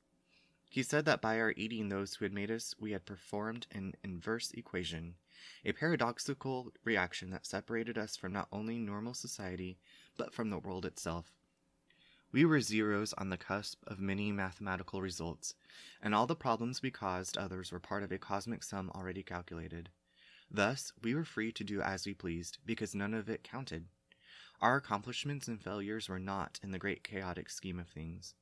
He 0.69 0.83
said 0.83 1.07
that 1.07 1.23
by 1.23 1.41
our 1.41 1.55
eating 1.57 1.89
those 1.89 2.15
who 2.15 2.27
had 2.27 2.35
made 2.35 2.51
us, 2.51 2.75
we 2.79 2.93
had 2.93 3.07
performed 3.07 3.67
an 3.73 3.95
inverse 4.05 4.53
equation, 4.53 5.17
a 5.65 5.73
paradoxical 5.73 6.73
reaction 6.85 7.31
that 7.31 7.47
separated 7.47 7.97
us 7.97 8.17
from 8.17 8.33
not 8.33 8.49
only 8.53 8.79
normal 8.79 9.15
society, 9.15 9.79
but 10.17 10.35
from 10.35 10.51
the 10.51 10.59
world 10.59 10.85
itself. 10.85 11.33
We 12.33 12.45
were 12.45 12.61
zeros 12.61 13.13
on 13.15 13.31
the 13.31 13.37
cusp 13.37 13.83
of 13.87 13.99
many 13.99 14.31
mathematical 14.31 15.03
results, 15.03 15.55
and 16.01 16.15
all 16.15 16.27
the 16.27 16.37
problems 16.37 16.81
we 16.81 16.91
caused 16.91 17.37
others 17.37 17.73
were 17.73 17.81
part 17.81 18.03
of 18.03 18.13
a 18.13 18.19
cosmic 18.19 18.63
sum 18.63 18.91
already 18.95 19.23
calculated. 19.23 19.91
Thus, 20.51 20.93
we 21.03 21.15
were 21.15 21.25
free 21.25 21.53
to 21.53 21.65
do 21.65 21.81
as 21.81 22.07
we 22.07 22.15
pleased, 22.15 22.59
because 22.65 22.95
none 22.95 23.15
of 23.15 23.29
it 23.29 23.43
counted. 23.43 23.87
Our 24.61 24.77
accomplishments 24.77 25.49
and 25.49 25.61
failures 25.61 26.09
were 26.09 26.19
not 26.19 26.61
in 26.63 26.71
the 26.71 26.79
great 26.79 27.03
chaotic 27.03 27.51
scheme 27.51 27.81
of 27.81 27.89
things. 27.89 28.35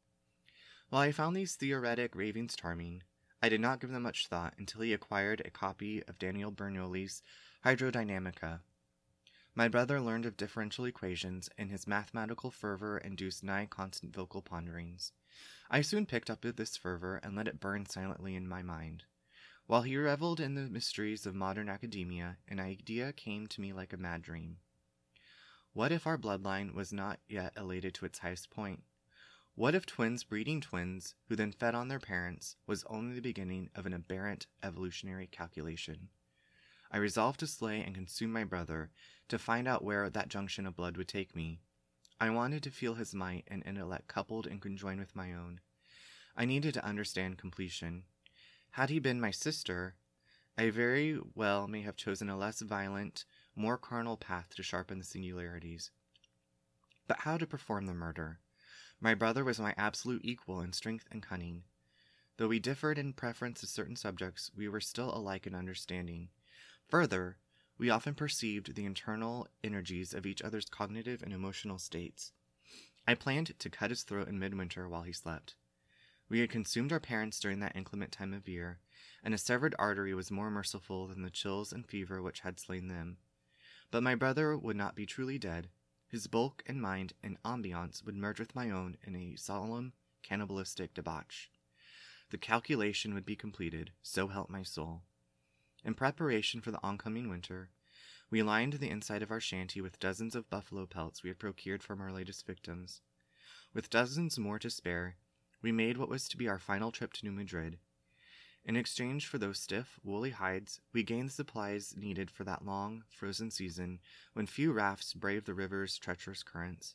While 0.90 1.02
I 1.02 1.12
found 1.12 1.36
these 1.36 1.54
theoretic 1.54 2.14
ravings 2.14 2.56
charming, 2.56 3.02
I 3.40 3.48
did 3.48 3.60
not 3.60 3.80
give 3.80 3.90
them 3.90 4.02
much 4.02 4.26
thought 4.26 4.54
until 4.58 4.80
he 4.80 4.92
acquired 4.92 5.42
a 5.44 5.50
copy 5.50 6.02
of 6.08 6.18
Daniel 6.18 6.50
Bernoulli's 6.50 7.22
Hydrodynamica. 7.64 8.60
My 9.54 9.68
brother 9.68 10.00
learned 10.00 10.26
of 10.26 10.36
differential 10.36 10.84
equations, 10.84 11.48
and 11.56 11.70
his 11.70 11.86
mathematical 11.86 12.50
fervor 12.50 12.98
induced 12.98 13.44
nigh 13.44 13.66
constant 13.66 14.14
vocal 14.14 14.42
ponderings. 14.42 15.12
I 15.70 15.82
soon 15.82 16.06
picked 16.06 16.30
up 16.30 16.42
this 16.42 16.76
fervor 16.76 17.16
and 17.16 17.36
let 17.36 17.48
it 17.48 17.60
burn 17.60 17.86
silently 17.86 18.34
in 18.34 18.48
my 18.48 18.62
mind. 18.62 19.04
While 19.66 19.82
he 19.82 19.96
reveled 19.96 20.40
in 20.40 20.54
the 20.54 20.62
mysteries 20.62 21.26
of 21.26 21.34
modern 21.34 21.68
academia, 21.68 22.38
an 22.48 22.58
idea 22.58 23.12
came 23.12 23.46
to 23.48 23.60
me 23.60 23.72
like 23.72 23.92
a 23.92 23.98
mad 23.98 24.22
dream. 24.22 24.58
What 25.74 25.92
if 25.92 26.06
our 26.06 26.18
bloodline 26.18 26.74
was 26.74 26.92
not 26.92 27.20
yet 27.28 27.52
elated 27.56 27.94
to 27.94 28.06
its 28.06 28.18
highest 28.18 28.50
point? 28.50 28.82
What 29.58 29.74
if 29.74 29.86
twins 29.86 30.22
breeding 30.22 30.60
twins, 30.60 31.16
who 31.26 31.34
then 31.34 31.50
fed 31.50 31.74
on 31.74 31.88
their 31.88 31.98
parents, 31.98 32.54
was 32.68 32.84
only 32.84 33.16
the 33.16 33.20
beginning 33.20 33.70
of 33.74 33.86
an 33.86 33.92
aberrant 33.92 34.46
evolutionary 34.62 35.26
calculation? 35.26 36.10
I 36.92 36.98
resolved 36.98 37.40
to 37.40 37.48
slay 37.48 37.82
and 37.82 37.92
consume 37.92 38.32
my 38.32 38.44
brother, 38.44 38.92
to 39.26 39.36
find 39.36 39.66
out 39.66 39.82
where 39.82 40.08
that 40.10 40.28
junction 40.28 40.64
of 40.64 40.76
blood 40.76 40.96
would 40.96 41.08
take 41.08 41.34
me. 41.34 41.58
I 42.20 42.30
wanted 42.30 42.62
to 42.62 42.70
feel 42.70 42.94
his 42.94 43.16
might 43.16 43.48
and 43.48 43.66
intellect 43.66 44.06
coupled 44.06 44.46
and 44.46 44.62
conjoined 44.62 45.00
with 45.00 45.16
my 45.16 45.32
own. 45.32 45.58
I 46.36 46.44
needed 46.44 46.72
to 46.74 46.84
understand 46.84 47.38
completion. 47.38 48.04
Had 48.70 48.90
he 48.90 49.00
been 49.00 49.20
my 49.20 49.32
sister, 49.32 49.96
I 50.56 50.70
very 50.70 51.18
well 51.34 51.66
may 51.66 51.82
have 51.82 51.96
chosen 51.96 52.30
a 52.30 52.38
less 52.38 52.60
violent, 52.60 53.24
more 53.56 53.76
carnal 53.76 54.16
path 54.16 54.54
to 54.54 54.62
sharpen 54.62 55.00
the 55.00 55.04
singularities. 55.04 55.90
But 57.08 57.22
how 57.22 57.36
to 57.36 57.44
perform 57.44 57.86
the 57.86 57.92
murder? 57.94 58.38
My 59.00 59.14
brother 59.14 59.44
was 59.44 59.60
my 59.60 59.74
absolute 59.76 60.24
equal 60.24 60.60
in 60.60 60.72
strength 60.72 61.06
and 61.10 61.22
cunning. 61.22 61.62
Though 62.36 62.48
we 62.48 62.58
differed 62.58 62.98
in 62.98 63.12
preference 63.12 63.60
to 63.60 63.66
certain 63.66 63.94
subjects, 63.94 64.50
we 64.56 64.68
were 64.68 64.80
still 64.80 65.14
alike 65.16 65.46
in 65.46 65.54
understanding. 65.54 66.30
Further, 66.88 67.38
we 67.78 67.90
often 67.90 68.14
perceived 68.14 68.74
the 68.74 68.84
internal 68.84 69.46
energies 69.62 70.12
of 70.12 70.26
each 70.26 70.42
other's 70.42 70.68
cognitive 70.68 71.22
and 71.22 71.32
emotional 71.32 71.78
states. 71.78 72.32
I 73.06 73.14
planned 73.14 73.56
to 73.58 73.70
cut 73.70 73.90
his 73.90 74.02
throat 74.02 74.28
in 74.28 74.38
midwinter 74.38 74.88
while 74.88 75.02
he 75.02 75.12
slept. 75.12 75.54
We 76.28 76.40
had 76.40 76.50
consumed 76.50 76.92
our 76.92 77.00
parents 77.00 77.38
during 77.38 77.60
that 77.60 77.76
inclement 77.76 78.12
time 78.12 78.34
of 78.34 78.48
year, 78.48 78.80
and 79.22 79.32
a 79.32 79.38
severed 79.38 79.74
artery 79.78 80.12
was 80.12 80.30
more 80.30 80.50
merciful 80.50 81.06
than 81.06 81.22
the 81.22 81.30
chills 81.30 81.72
and 81.72 81.86
fever 81.86 82.20
which 82.20 82.40
had 82.40 82.58
slain 82.58 82.88
them. 82.88 83.18
But 83.90 84.02
my 84.02 84.16
brother 84.16 84.58
would 84.58 84.76
not 84.76 84.96
be 84.96 85.06
truly 85.06 85.38
dead, 85.38 85.68
his 86.08 86.26
bulk 86.26 86.62
and 86.66 86.80
mind 86.80 87.12
and 87.22 87.36
ambiance 87.44 88.04
would 88.04 88.16
merge 88.16 88.40
with 88.40 88.54
my 88.54 88.70
own 88.70 88.96
in 89.06 89.14
a 89.14 89.36
solemn, 89.36 89.92
cannibalistic 90.22 90.94
debauch. 90.94 91.50
The 92.30 92.38
calculation 92.38 93.14
would 93.14 93.26
be 93.26 93.36
completed, 93.36 93.92
so 94.02 94.28
help 94.28 94.50
my 94.50 94.62
soul. 94.62 95.02
In 95.84 95.94
preparation 95.94 96.60
for 96.60 96.70
the 96.70 96.82
oncoming 96.82 97.28
winter, 97.28 97.70
we 98.30 98.42
lined 98.42 98.74
the 98.74 98.90
inside 98.90 99.22
of 99.22 99.30
our 99.30 99.40
shanty 99.40 99.80
with 99.80 100.00
dozens 100.00 100.34
of 100.34 100.50
buffalo 100.50 100.86
pelts 100.86 101.22
we 101.22 101.30
had 101.30 101.38
procured 101.38 101.82
from 101.82 102.00
our 102.00 102.12
latest 102.12 102.46
victims. 102.46 103.00
With 103.72 103.90
dozens 103.90 104.38
more 104.38 104.58
to 104.58 104.70
spare, 104.70 105.16
we 105.62 105.72
made 105.72 105.96
what 105.96 106.08
was 106.08 106.28
to 106.28 106.36
be 106.36 106.48
our 106.48 106.58
final 106.58 106.90
trip 106.90 107.12
to 107.14 107.24
New 107.24 107.32
Madrid, 107.32 107.78
in 108.68 108.76
exchange 108.76 109.26
for 109.26 109.38
those 109.38 109.58
stiff, 109.58 109.98
woolly 110.04 110.28
hides, 110.28 110.82
we 110.92 111.02
gained 111.02 111.30
the 111.30 111.32
supplies 111.32 111.94
needed 111.96 112.30
for 112.30 112.44
that 112.44 112.66
long, 112.66 113.02
frozen 113.08 113.50
season 113.50 113.98
when 114.34 114.46
few 114.46 114.72
rafts 114.72 115.14
braved 115.14 115.46
the 115.46 115.54
river's 115.54 115.96
treacherous 115.96 116.42
currents. 116.42 116.94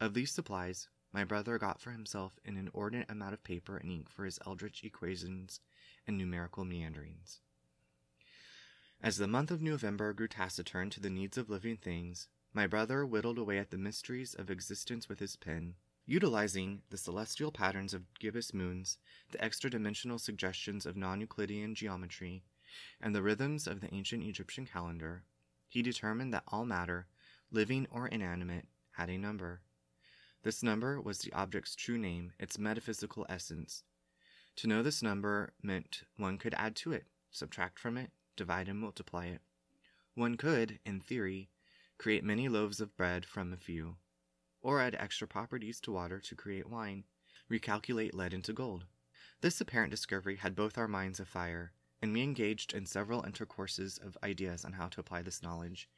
Of 0.00 0.12
these 0.12 0.32
supplies, 0.32 0.88
my 1.12 1.22
brother 1.22 1.56
got 1.56 1.80
for 1.80 1.92
himself 1.92 2.32
an 2.44 2.56
inordinate 2.56 3.08
amount 3.08 3.32
of 3.32 3.44
paper 3.44 3.76
and 3.76 3.92
ink 3.92 4.10
for 4.10 4.24
his 4.24 4.40
eldritch 4.44 4.82
equations 4.82 5.60
and 6.04 6.18
numerical 6.18 6.64
meanderings. 6.64 7.38
As 9.00 9.18
the 9.18 9.28
month 9.28 9.52
of 9.52 9.62
November 9.62 10.12
grew 10.12 10.26
taciturn 10.26 10.90
to 10.90 11.00
the 11.00 11.10
needs 11.10 11.38
of 11.38 11.48
living 11.48 11.76
things, 11.76 12.26
my 12.52 12.66
brother 12.66 13.06
whittled 13.06 13.38
away 13.38 13.58
at 13.58 13.70
the 13.70 13.78
mysteries 13.78 14.34
of 14.34 14.50
existence 14.50 15.08
with 15.08 15.20
his 15.20 15.36
pen 15.36 15.74
Utilizing 16.12 16.82
the 16.90 16.98
celestial 16.98 17.50
patterns 17.50 17.94
of 17.94 18.12
gibbous 18.18 18.52
moons, 18.52 18.98
the 19.30 19.42
extra 19.42 19.70
dimensional 19.70 20.18
suggestions 20.18 20.84
of 20.84 20.94
non 20.94 21.22
Euclidean 21.22 21.74
geometry, 21.74 22.44
and 23.00 23.14
the 23.14 23.22
rhythms 23.22 23.66
of 23.66 23.80
the 23.80 23.94
ancient 23.94 24.22
Egyptian 24.22 24.66
calendar, 24.66 25.24
he 25.70 25.80
determined 25.80 26.34
that 26.34 26.44
all 26.48 26.66
matter, 26.66 27.06
living 27.50 27.86
or 27.90 28.08
inanimate, 28.08 28.66
had 28.90 29.08
a 29.08 29.16
number. 29.16 29.62
This 30.42 30.62
number 30.62 31.00
was 31.00 31.20
the 31.20 31.32
object's 31.32 31.74
true 31.74 31.96
name, 31.96 32.34
its 32.38 32.58
metaphysical 32.58 33.24
essence. 33.30 33.82
To 34.56 34.66
know 34.66 34.82
this 34.82 35.02
number 35.02 35.54
meant 35.62 36.02
one 36.18 36.36
could 36.36 36.52
add 36.58 36.76
to 36.76 36.92
it, 36.92 37.06
subtract 37.30 37.78
from 37.78 37.96
it, 37.96 38.10
divide 38.36 38.68
and 38.68 38.78
multiply 38.78 39.28
it. 39.28 39.40
One 40.14 40.36
could, 40.36 40.78
in 40.84 41.00
theory, 41.00 41.48
create 41.96 42.22
many 42.22 42.50
loaves 42.50 42.82
of 42.82 42.98
bread 42.98 43.24
from 43.24 43.50
a 43.50 43.56
few 43.56 43.96
or 44.62 44.80
add 44.80 44.94
extra 44.94 45.26
properties 45.26 45.80
to 45.80 45.92
water 45.92 46.20
to 46.20 46.34
create 46.34 46.68
wine, 46.68 47.04
recalculate 47.50 48.14
lead 48.14 48.32
into 48.32 48.52
gold. 48.52 48.86
This 49.40 49.60
apparent 49.60 49.90
discovery 49.90 50.36
had 50.36 50.54
both 50.54 50.78
our 50.78 50.88
minds 50.88 51.18
afire, 51.20 51.72
and 52.00 52.12
we 52.12 52.22
engaged 52.22 52.72
in 52.72 52.86
several 52.86 53.24
intercourses 53.24 53.98
of 53.98 54.16
ideas 54.22 54.64
on 54.64 54.72
how 54.72 54.88
to 54.88 55.00
apply 55.00 55.22
this 55.22 55.42
knowledge. 55.42 55.88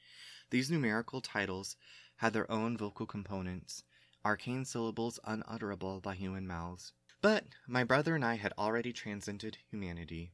These 0.51 0.71
numerical 0.71 1.21
titles 1.21 1.77
had 2.17 2.33
their 2.33 2.51
own 2.51 2.77
vocal 2.77 3.07
components, 3.07 3.85
arcane 4.25 4.65
syllables 4.65 5.19
unutterable 5.25 6.01
by 6.01 6.15
human 6.15 6.47
mouths. 6.47 6.93
But 7.21 7.47
my 7.67 7.85
brother 7.85 8.15
and 8.15 8.25
I 8.25 8.35
had 8.35 8.53
already 8.59 8.93
transcended 8.93 9.59
humanity. 9.71 10.33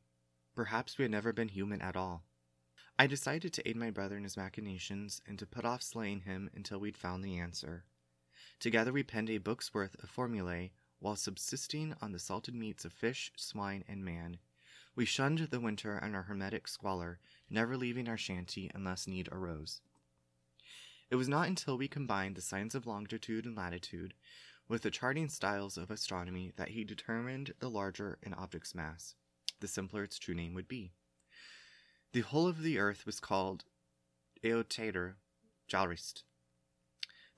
Perhaps 0.55 0.99
we 0.99 1.05
had 1.05 1.13
never 1.13 1.33
been 1.33 1.49
human 1.49 1.81
at 1.81 1.97
all. 1.97 2.25
I 2.99 3.07
decided 3.07 3.53
to 3.55 3.69
aid 3.69 3.77
my 3.77 3.91
brother 3.91 4.17
in 4.17 4.25
his 4.25 4.37
machinations 4.37 5.23
and 5.27 5.39
to 5.39 5.47
put 5.47 5.65
off 5.65 5.83
slaying 5.83 6.21
him 6.21 6.51
until 6.55 6.81
we'd 6.81 6.97
found 6.97 7.25
the 7.25 7.39
answer. 7.39 7.85
Together 8.61 8.93
we 8.93 9.03
penned 9.03 9.31
a 9.31 9.39
book's 9.39 9.73
worth 9.73 9.97
of 10.03 10.11
formulae 10.11 10.71
while 10.99 11.17
subsisting 11.17 11.95
on 12.03 12.13
the 12.13 12.19
salted 12.19 12.55
meats 12.55 12.85
of 12.85 12.93
fish, 12.93 13.33
swine, 13.35 13.83
and 13.89 14.05
man. 14.05 14.37
We 14.95 15.07
shunned 15.07 15.39
the 15.39 15.61
winter 15.61 15.97
and 15.97 16.15
our 16.15 16.25
hermetic 16.25 16.69
squalor, 16.69 17.19
never 17.49 17.75
leaving 17.79 18.07
our 18.07 18.19
shanty 18.19 18.71
unless 18.75 19.07
need 19.07 19.31
arose. 19.33 19.81
It 21.11 21.17
was 21.17 21.29
not 21.29 21.49
until 21.49 21.79
we 21.79 21.89
combined 21.89 22.37
the 22.37 22.43
science 22.43 22.75
of 22.75 22.87
longitude 22.87 23.47
and 23.47 23.57
latitude 23.57 24.13
with 24.69 24.83
the 24.83 24.91
charting 24.91 25.31
styles 25.31 25.79
of 25.79 25.91
astronomy 25.91 26.53
that 26.57 26.69
he 26.69 26.85
determined 26.85 27.55
the 27.61 27.71
larger 27.71 28.19
an 28.23 28.35
object's 28.35 28.75
mass, 28.75 29.15
the 29.61 29.69
simpler 29.69 30.05
its 30.05 30.19
true 30.19 30.35
name 30.35 30.53
would 30.53 30.69
be. 30.69 30.93
The 32.13 32.21
whole 32.21 32.47
of 32.47 32.63
the 32.63 32.79
earth 32.79 33.07
was 33.07 33.21
called 33.21 33.65
Eotater 34.45 35.15
Jalrist, 35.67 36.25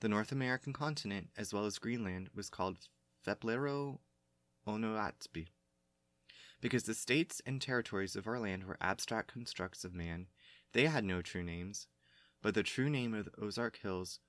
the 0.03 0.09
North 0.09 0.33
American 0.33 0.73
continent, 0.73 1.29
as 1.37 1.53
well 1.53 1.65
as 1.65 1.79
Greenland, 1.79 2.29
was 2.35 2.49
called 2.49 2.89
Feplero 3.25 3.99
Onoatsbi. 4.67 5.47
Because 6.59 6.83
the 6.83 6.93
states 6.93 7.41
and 7.45 7.61
territories 7.61 8.17
of 8.17 8.27
our 8.27 8.37
land 8.37 8.65
were 8.65 8.75
abstract 8.81 9.31
constructs 9.31 9.85
of 9.85 9.93
man, 9.93 10.27
they 10.73 10.87
had 10.87 11.05
no 11.05 11.21
true 11.21 11.41
names, 11.41 11.87
but 12.41 12.53
the 12.53 12.63
true 12.63 12.89
name 12.89 13.13
of 13.13 13.23
the 13.23 13.31
Ozark 13.41 13.79
Hills 13.81 14.19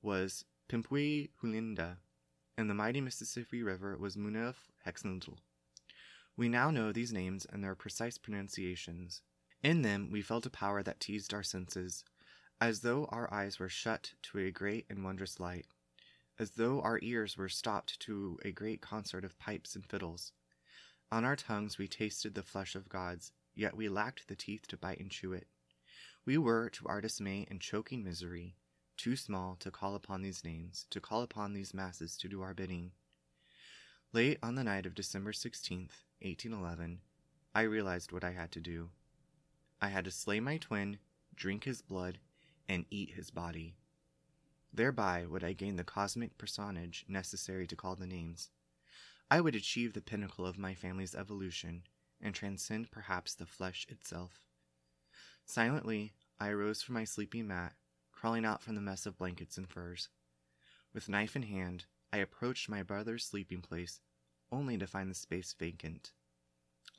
was 0.00 0.46
Pimpui 0.70 1.28
Hulinda, 1.42 1.98
and 2.56 2.70
the 2.70 2.74
mighty 2.74 3.02
Mississippi 3.02 3.62
River 3.62 3.98
was 3.98 4.16
Munaf 4.16 4.54
Hexnadl. 4.86 5.36
We 6.34 6.48
now 6.48 6.70
know 6.70 6.92
these 6.92 7.12
names 7.12 7.46
and 7.52 7.62
their 7.62 7.74
precise 7.74 8.16
pronunciations. 8.16 9.20
In 9.62 9.82
them 9.82 10.08
we 10.10 10.22
felt 10.22 10.46
a 10.46 10.50
power 10.50 10.82
that 10.82 10.98
teased 10.98 11.34
our 11.34 11.42
senses, 11.42 12.04
as 12.60 12.80
though 12.80 13.06
our 13.06 13.32
eyes 13.32 13.58
were 13.58 13.68
shut 13.68 14.12
to 14.22 14.38
a 14.38 14.50
great 14.50 14.84
and 14.90 15.02
wondrous 15.02 15.40
light, 15.40 15.66
as 16.38 16.52
though 16.52 16.80
our 16.82 16.98
ears 17.02 17.36
were 17.36 17.48
stopped 17.48 17.98
to 18.00 18.38
a 18.44 18.52
great 18.52 18.80
concert 18.80 19.24
of 19.24 19.38
pipes 19.38 19.74
and 19.74 19.86
fiddles. 19.86 20.32
On 21.10 21.24
our 21.24 21.36
tongues 21.36 21.78
we 21.78 21.88
tasted 21.88 22.34
the 22.34 22.42
flesh 22.42 22.74
of 22.74 22.88
gods, 22.88 23.32
yet 23.54 23.76
we 23.76 23.88
lacked 23.88 24.28
the 24.28 24.36
teeth 24.36 24.66
to 24.68 24.76
bite 24.76 25.00
and 25.00 25.10
chew 25.10 25.32
it. 25.32 25.46
We 26.26 26.36
were, 26.36 26.68
to 26.70 26.86
our 26.86 27.00
dismay 27.00 27.46
and 27.50 27.60
choking 27.60 28.04
misery, 28.04 28.56
too 28.96 29.16
small 29.16 29.56
to 29.60 29.70
call 29.70 29.94
upon 29.94 30.20
these 30.20 30.44
names, 30.44 30.86
to 30.90 31.00
call 31.00 31.22
upon 31.22 31.54
these 31.54 31.72
masses 31.72 32.16
to 32.18 32.28
do 32.28 32.42
our 32.42 32.52
bidding. 32.52 32.92
Late 34.12 34.38
on 34.42 34.54
the 34.54 34.64
night 34.64 34.84
of 34.84 34.94
December 34.94 35.32
16th, 35.32 36.04
1811, 36.20 37.00
I 37.54 37.62
realized 37.62 38.12
what 38.12 38.22
I 38.22 38.32
had 38.32 38.52
to 38.52 38.60
do. 38.60 38.90
I 39.80 39.88
had 39.88 40.04
to 40.04 40.10
slay 40.10 40.40
my 40.40 40.58
twin, 40.58 40.98
drink 41.34 41.64
his 41.64 41.80
blood, 41.80 42.18
and 42.70 42.86
eat 42.88 43.14
his 43.14 43.32
body. 43.32 43.74
Thereby 44.72 45.26
would 45.26 45.42
I 45.42 45.54
gain 45.54 45.74
the 45.74 45.82
cosmic 45.82 46.38
personage 46.38 47.04
necessary 47.08 47.66
to 47.66 47.74
call 47.74 47.96
the 47.96 48.06
names. 48.06 48.50
I 49.28 49.40
would 49.40 49.56
achieve 49.56 49.92
the 49.92 50.00
pinnacle 50.00 50.46
of 50.46 50.56
my 50.56 50.74
family's 50.74 51.16
evolution 51.16 51.82
and 52.22 52.32
transcend 52.32 52.92
perhaps 52.92 53.34
the 53.34 53.44
flesh 53.44 53.86
itself. 53.88 54.44
Silently, 55.44 56.12
I 56.38 56.50
arose 56.50 56.80
from 56.80 56.94
my 56.94 57.02
sleeping 57.02 57.48
mat, 57.48 57.74
crawling 58.12 58.44
out 58.44 58.62
from 58.62 58.76
the 58.76 58.80
mess 58.80 59.04
of 59.04 59.18
blankets 59.18 59.58
and 59.58 59.68
furs. 59.68 60.08
With 60.94 61.08
knife 61.08 61.34
in 61.34 61.42
hand, 61.42 61.86
I 62.12 62.18
approached 62.18 62.68
my 62.68 62.84
brother's 62.84 63.24
sleeping 63.24 63.62
place, 63.62 63.98
only 64.52 64.78
to 64.78 64.86
find 64.86 65.10
the 65.10 65.14
space 65.16 65.52
vacant. 65.58 66.12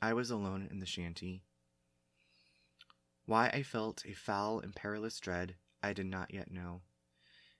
I 0.02 0.12
was 0.12 0.30
alone 0.30 0.68
in 0.70 0.80
the 0.80 0.86
shanty. 0.86 1.44
Why 3.24 3.48
I 3.48 3.62
felt 3.62 4.04
a 4.04 4.12
foul 4.12 4.60
and 4.60 4.74
perilous 4.74 5.18
dread, 5.18 5.54
I 5.82 5.92
did 5.92 6.06
not 6.06 6.32
yet 6.32 6.50
know. 6.50 6.82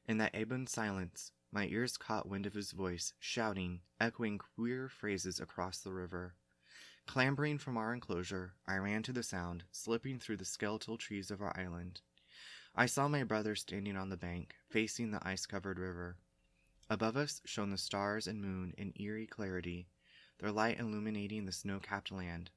In 0.06 0.18
that 0.18 0.34
ebon 0.34 0.66
silence, 0.66 1.32
my 1.50 1.66
ears 1.66 1.96
caught 1.96 2.28
wind 2.28 2.46
of 2.46 2.54
his 2.54 2.72
voice, 2.72 3.12
shouting, 3.18 3.80
echoing 4.00 4.38
queer 4.38 4.88
phrases 4.88 5.40
across 5.40 5.78
the 5.78 5.92
river. 5.92 6.34
Clambering 7.06 7.58
from 7.58 7.76
our 7.76 7.92
enclosure, 7.92 8.54
I 8.66 8.76
ran 8.76 9.02
to 9.04 9.12
the 9.12 9.22
sound, 9.22 9.64
slipping 9.70 10.18
through 10.18 10.38
the 10.38 10.44
skeletal 10.44 10.96
trees 10.96 11.30
of 11.30 11.42
our 11.42 11.54
island. 11.56 12.00
I 12.74 12.86
saw 12.86 13.06
my 13.08 13.24
brother 13.24 13.54
standing 13.54 13.96
on 13.96 14.08
the 14.08 14.16
bank, 14.16 14.54
facing 14.70 15.10
the 15.10 15.26
ice 15.26 15.44
covered 15.44 15.78
river. 15.78 16.16
Above 16.88 17.16
us 17.16 17.42
shone 17.44 17.70
the 17.70 17.78
stars 17.78 18.26
and 18.26 18.40
moon 18.40 18.72
in 18.78 18.92
eerie 18.96 19.26
clarity, 19.26 19.88
their 20.38 20.52
light 20.52 20.78
illuminating 20.78 21.44
the 21.44 21.52
snow 21.52 21.80
capped 21.80 22.10
land. 22.10 22.50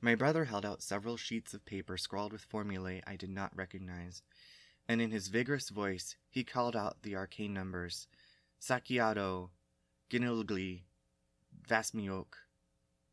My 0.00 0.14
brother 0.14 0.46
held 0.46 0.64
out 0.64 0.82
several 0.82 1.18
sheets 1.18 1.52
of 1.52 1.66
paper 1.66 1.98
scrawled 1.98 2.32
with 2.32 2.42
formulae 2.42 3.02
I 3.06 3.16
did 3.16 3.30
not 3.30 3.54
recognize, 3.54 4.22
and 4.90 5.00
in 5.00 5.12
his 5.12 5.28
vigorous 5.28 5.68
voice 5.68 6.16
he 6.28 6.42
called 6.42 6.74
out 6.74 7.02
the 7.02 7.14
arcane 7.14 7.54
numbers 7.54 8.08
Sakiado, 8.60 9.50
Ginilgli, 10.10 10.80
Vasmiok, 11.68 12.34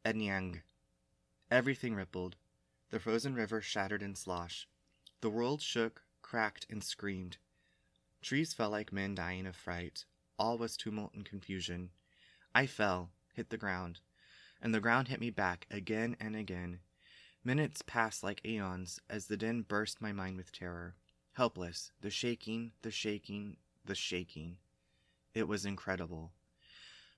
Ednyang. 0.03 0.61
Everything 1.51 1.93
rippled. 1.93 2.35
The 2.89 2.99
frozen 2.99 3.35
river 3.35 3.61
shattered 3.61 4.01
in 4.01 4.15
slosh. 4.15 4.67
The 5.21 5.29
world 5.29 5.61
shook, 5.61 6.01
cracked, 6.23 6.65
and 6.67 6.83
screamed. 6.83 7.37
Trees 8.23 8.55
fell 8.55 8.71
like 8.71 8.91
men 8.91 9.13
dying 9.13 9.45
of 9.45 9.55
fright. 9.55 10.05
All 10.39 10.57
was 10.57 10.77
tumult 10.77 11.13
and 11.13 11.23
confusion. 11.23 11.91
I 12.55 12.65
fell, 12.65 13.11
hit 13.35 13.51
the 13.51 13.55
ground, 13.55 13.99
and 14.59 14.73
the 14.73 14.81
ground 14.81 15.09
hit 15.09 15.19
me 15.19 15.29
back 15.29 15.67
again 15.69 16.17
and 16.19 16.35
again. 16.35 16.79
Minutes 17.43 17.83
passed 17.83 18.23
like 18.23 18.43
aeons 18.43 18.99
as 19.11 19.27
the 19.27 19.37
din 19.37 19.61
burst 19.61 20.01
my 20.01 20.11
mind 20.11 20.37
with 20.37 20.51
terror. 20.51 20.95
Helpless, 21.37 21.91
the 22.01 22.09
shaking, 22.09 22.71
the 22.81 22.89
shaking, 22.89 23.57
the 23.85 23.93
shaking. 23.93 24.57
It 25.35 25.47
was 25.47 25.67
incredible. 25.67 26.31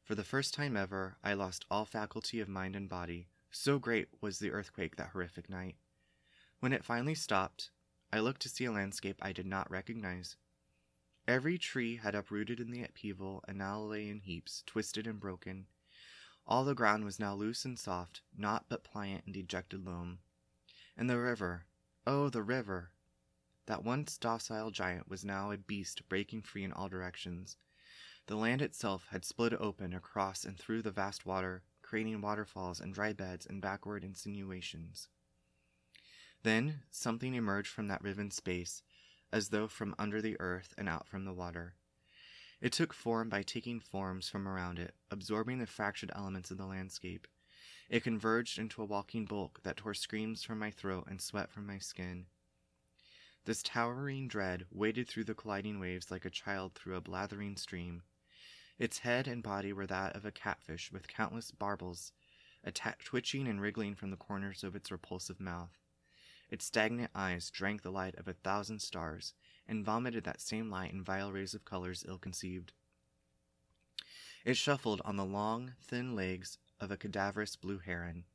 For 0.03 0.13
the 0.13 0.25
first 0.25 0.53
time 0.53 0.75
ever, 0.75 1.15
I 1.23 1.35
lost 1.35 1.63
all 1.71 1.85
faculty 1.85 2.41
of 2.41 2.49
mind 2.49 2.75
and 2.75 2.89
body, 2.89 3.29
so 3.49 3.79
great 3.79 4.09
was 4.19 4.39
the 4.39 4.51
earthquake 4.51 4.97
that 4.97 5.11
horrific 5.11 5.49
night. 5.49 5.77
When 6.59 6.73
it 6.73 6.83
finally 6.83 7.15
stopped, 7.15 7.69
I 8.11 8.19
looked 8.19 8.41
to 8.41 8.49
see 8.49 8.65
a 8.65 8.73
landscape 8.73 9.19
I 9.21 9.31
did 9.31 9.45
not 9.45 9.71
recognize. 9.71 10.35
Every 11.25 11.57
tree 11.57 11.95
had 11.95 12.13
uprooted 12.13 12.59
in 12.59 12.71
the 12.71 12.83
upheaval 12.83 13.45
and 13.47 13.57
now 13.57 13.79
lay 13.79 14.09
in 14.09 14.19
heaps, 14.19 14.63
twisted 14.65 15.07
and 15.07 15.21
broken. 15.21 15.67
All 16.45 16.65
the 16.65 16.75
ground 16.75 17.05
was 17.05 17.21
now 17.21 17.35
loose 17.35 17.63
and 17.63 17.79
soft, 17.79 18.19
naught 18.37 18.65
but 18.67 18.83
pliant 18.83 19.23
and 19.23 19.33
dejected 19.33 19.85
loam. 19.85 20.19
And 20.97 21.09
the 21.09 21.17
river, 21.17 21.67
oh, 22.05 22.27
the 22.27 22.43
river! 22.43 22.91
That 23.69 23.83
once 23.83 24.17
docile 24.17 24.71
giant 24.71 25.07
was 25.07 25.23
now 25.23 25.51
a 25.51 25.57
beast 25.57 26.09
breaking 26.09 26.41
free 26.41 26.63
in 26.63 26.73
all 26.73 26.89
directions. 26.89 27.55
The 28.25 28.35
land 28.35 28.63
itself 28.63 29.05
had 29.11 29.23
split 29.23 29.53
open 29.53 29.93
across 29.93 30.43
and 30.43 30.57
through 30.57 30.81
the 30.81 30.89
vast 30.89 31.23
water, 31.23 31.61
creating 31.83 32.19
waterfalls 32.19 32.79
and 32.79 32.91
dry 32.91 33.13
beds 33.13 33.45
and 33.45 33.61
backward 33.61 34.03
insinuations. 34.03 35.07
Then 36.41 36.81
something 36.89 37.35
emerged 37.35 37.69
from 37.69 37.87
that 37.89 38.01
riven 38.01 38.31
space, 38.31 38.81
as 39.31 39.49
though 39.49 39.67
from 39.67 39.93
under 39.99 40.19
the 40.19 40.39
earth 40.39 40.73
and 40.75 40.89
out 40.89 41.07
from 41.07 41.25
the 41.25 41.33
water. 41.33 41.75
It 42.61 42.73
took 42.73 42.91
form 42.91 43.29
by 43.29 43.43
taking 43.43 43.79
forms 43.79 44.27
from 44.29 44.47
around 44.47 44.79
it, 44.79 44.95
absorbing 45.11 45.59
the 45.59 45.67
fractured 45.67 46.09
elements 46.15 46.49
of 46.49 46.57
the 46.57 46.65
landscape. 46.65 47.27
It 47.87 48.03
converged 48.03 48.57
into 48.57 48.81
a 48.81 48.85
walking 48.85 49.25
bulk 49.25 49.61
that 49.61 49.77
tore 49.77 49.93
screams 49.93 50.41
from 50.41 50.57
my 50.57 50.71
throat 50.71 51.05
and 51.07 51.21
sweat 51.21 51.51
from 51.51 51.67
my 51.67 51.77
skin. 51.77 52.25
This 53.45 53.63
towering 53.63 54.27
dread 54.27 54.65
waded 54.69 55.07
through 55.07 55.23
the 55.23 55.33
colliding 55.33 55.79
waves 55.79 56.11
like 56.11 56.25
a 56.25 56.29
child 56.29 56.75
through 56.75 56.95
a 56.95 57.01
blathering 57.01 57.55
stream. 57.55 58.03
Its 58.77 58.99
head 58.99 59.27
and 59.27 59.41
body 59.43 59.73
were 59.73 59.87
that 59.87 60.15
of 60.15 60.25
a 60.25 60.31
catfish 60.31 60.91
with 60.91 61.07
countless 61.07 61.51
barbels 61.51 62.11
twitching 63.03 63.47
and 63.47 63.61
wriggling 63.61 63.95
from 63.95 64.11
the 64.11 64.17
corners 64.17 64.63
of 64.63 64.75
its 64.75 64.91
repulsive 64.91 65.39
mouth. 65.39 65.77
Its 66.49 66.65
stagnant 66.65 67.11
eyes 67.13 67.49
drank 67.49 67.81
the 67.81 67.91
light 67.91 68.15
of 68.15 68.27
a 68.27 68.33
thousand 68.33 68.81
stars 68.81 69.33
and 69.67 69.85
vomited 69.85 70.23
that 70.23 70.41
same 70.41 70.69
light 70.69 70.91
in 70.91 71.03
vile 71.03 71.31
rays 71.31 71.53
of 71.53 71.65
colors 71.65 72.03
ill 72.07 72.17
conceived. 72.17 72.73
It 74.45 74.57
shuffled 74.57 75.01
on 75.05 75.15
the 75.15 75.25
long, 75.25 75.73
thin 75.81 76.15
legs 76.15 76.57
of 76.79 76.91
a 76.91 76.97
cadaverous 76.97 77.55
blue 77.55 77.79
heron. 77.79 78.25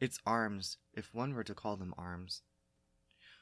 Its 0.00 0.18
arms, 0.26 0.76
if 0.92 1.14
one 1.14 1.34
were 1.34 1.44
to 1.44 1.54
call 1.54 1.76
them 1.76 1.94
arms, 1.96 2.42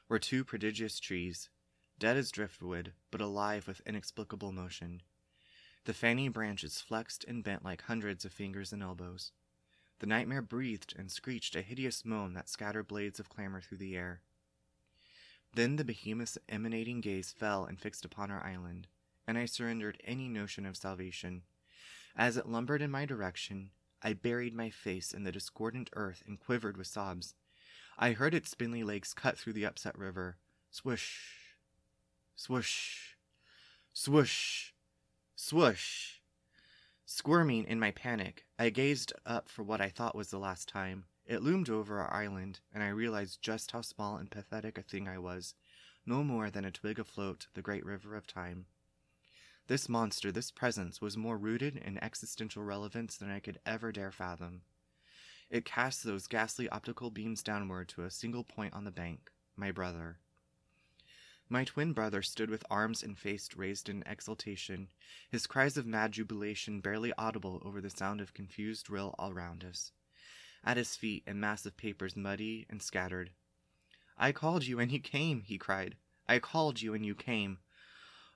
were 0.07 0.19
two 0.19 0.43
prodigious 0.43 0.99
trees, 0.99 1.49
dead 1.97 2.17
as 2.17 2.31
driftwood, 2.31 2.93
but 3.11 3.21
alive 3.21 3.67
with 3.67 3.81
inexplicable 3.85 4.51
motion. 4.51 5.01
The 5.85 5.93
fanny 5.93 6.29
branches 6.29 6.81
flexed 6.81 7.23
and 7.27 7.43
bent 7.43 7.63
like 7.63 7.83
hundreds 7.83 8.25
of 8.25 8.33
fingers 8.33 8.73
and 8.73 8.81
elbows. 8.81 9.31
The 9.99 10.07
nightmare 10.07 10.41
breathed 10.41 10.93
and 10.97 11.11
screeched 11.11 11.55
a 11.55 11.61
hideous 11.61 12.03
moan 12.03 12.33
that 12.33 12.49
scattered 12.49 12.87
blades 12.87 13.19
of 13.19 13.29
clamor 13.29 13.61
through 13.61 13.77
the 13.77 13.95
air. 13.95 14.21
Then 15.53 15.77
the 15.77 15.85
behemoth's 15.85 16.37
emanating 16.49 17.01
gaze 17.01 17.31
fell 17.31 17.65
and 17.65 17.79
fixed 17.79 18.03
upon 18.03 18.29
our 18.29 18.43
island, 18.43 18.87
and 19.25 19.37
I 19.37 19.45
surrendered 19.45 20.01
any 20.03 20.27
notion 20.27 20.65
of 20.65 20.75
salvation. 20.75 21.43
As 22.15 22.35
it 22.35 22.47
lumbered 22.47 22.81
in 22.81 22.91
my 22.91 23.05
direction, 23.05 23.71
I 24.01 24.13
buried 24.13 24.53
my 24.53 24.69
face 24.69 25.13
in 25.13 25.23
the 25.23 25.31
discordant 25.31 25.89
earth 25.93 26.23
and 26.27 26.39
quivered 26.39 26.77
with 26.77 26.87
sobs. 26.87 27.35
I 27.97 28.11
heard 28.11 28.33
its 28.33 28.49
spindly 28.49 28.83
legs 28.83 29.13
cut 29.13 29.37
through 29.37 29.53
the 29.53 29.65
upset 29.65 29.97
river. 29.97 30.37
Swoosh, 30.71 31.19
swoosh, 32.35 33.15
swoosh. 33.93 34.71
Swoosh! 35.37 36.19
Squirming 37.05 37.65
in 37.65 37.77
my 37.79 37.91
panic, 37.91 38.45
I 38.57 38.69
gazed 38.69 39.11
up 39.25 39.49
for 39.49 39.63
what 39.63 39.81
I 39.81 39.89
thought 39.89 40.15
was 40.15 40.29
the 40.29 40.39
last 40.39 40.69
time. 40.69 41.05
It 41.25 41.43
loomed 41.43 41.69
over 41.69 41.99
our 41.99 42.11
island, 42.13 42.61
and 42.73 42.81
I 42.81 42.87
realized 42.87 43.41
just 43.41 43.71
how 43.71 43.81
small 43.81 44.15
and 44.15 44.31
pathetic 44.31 44.77
a 44.77 44.81
thing 44.81 45.07
I 45.07 45.17
was, 45.17 45.53
no 46.05 46.23
more 46.23 46.49
than 46.49 46.63
a 46.63 46.71
twig 46.71 46.99
afloat 46.99 47.47
the 47.53 47.61
great 47.61 47.85
river 47.85 48.15
of 48.15 48.25
time. 48.25 48.67
This 49.67 49.89
monster, 49.89 50.31
this 50.31 50.51
presence, 50.51 51.01
was 51.01 51.17
more 51.17 51.37
rooted 51.37 51.75
in 51.75 52.01
existential 52.03 52.63
relevance 52.63 53.17
than 53.17 53.29
I 53.29 53.39
could 53.39 53.59
ever 53.65 53.91
dare 53.91 54.11
fathom. 54.11 54.61
It 55.49 55.65
casts 55.65 56.03
those 56.03 56.27
ghastly 56.27 56.67
optical 56.69 57.11
beams 57.11 57.43
downward 57.43 57.89
to 57.89 58.03
a 58.03 58.11
single 58.11 58.43
point 58.43 58.73
on 58.73 58.83
the 58.83 58.91
bank 58.91 59.31
my 59.55 59.71
brother. 59.71 60.19
My 61.47 61.63
twin 61.63 61.93
brother 61.93 62.23
stood 62.23 62.49
with 62.49 62.65
arms 62.69 63.03
and 63.03 63.17
face 63.17 63.49
raised 63.55 63.87
in 63.87 64.03
exultation, 64.07 64.87
his 65.29 65.45
cries 65.45 65.77
of 65.77 65.85
mad 65.85 66.13
jubilation 66.13 66.81
barely 66.81 67.13
audible 67.17 67.61
over 67.63 67.79
the 67.79 67.89
sound 67.89 68.19
of 68.19 68.33
confused 68.33 68.89
rill 68.89 69.13
all 69.19 69.31
round 69.31 69.63
us. 69.63 69.91
At 70.63 70.77
his 70.77 70.95
feet, 70.95 71.23
a 71.27 71.35
mass 71.35 71.65
of 71.67 71.77
papers 71.77 72.15
muddy 72.15 72.65
and 72.67 72.81
scattered. 72.81 73.29
I 74.17 74.31
called 74.31 74.65
you 74.65 74.79
and 74.79 74.91
you 74.91 74.99
came, 74.99 75.43
he 75.43 75.59
cried. 75.59 75.95
I 76.27 76.39
called 76.39 76.81
you 76.81 76.95
and 76.95 77.05
you 77.05 77.13
came. 77.13 77.59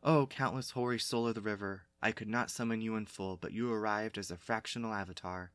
Oh, 0.03 0.27
countless 0.27 0.71
hoary 0.71 0.99
soul 0.99 1.27
of 1.27 1.35
the 1.35 1.41
river, 1.41 1.87
I 2.01 2.11
could 2.11 2.27
not 2.27 2.51
summon 2.51 2.81
you 2.81 2.95
in 2.95 3.07
full, 3.07 3.35
but 3.37 3.51
you 3.51 3.71
arrived 3.71 4.17
as 4.19 4.29
a 4.29 4.37
fractional 4.37 4.93
avatar. 4.93 5.51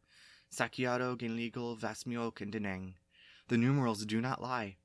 Sakiado, 0.54 1.16
Genlegal, 1.16 1.78
Vasmiok, 1.78 2.40
and 2.40 2.52
Deneng. 2.52 2.94
The 3.48 3.58
numerals 3.58 4.06
do 4.06 4.20
not 4.20 4.40
lie 4.40 4.76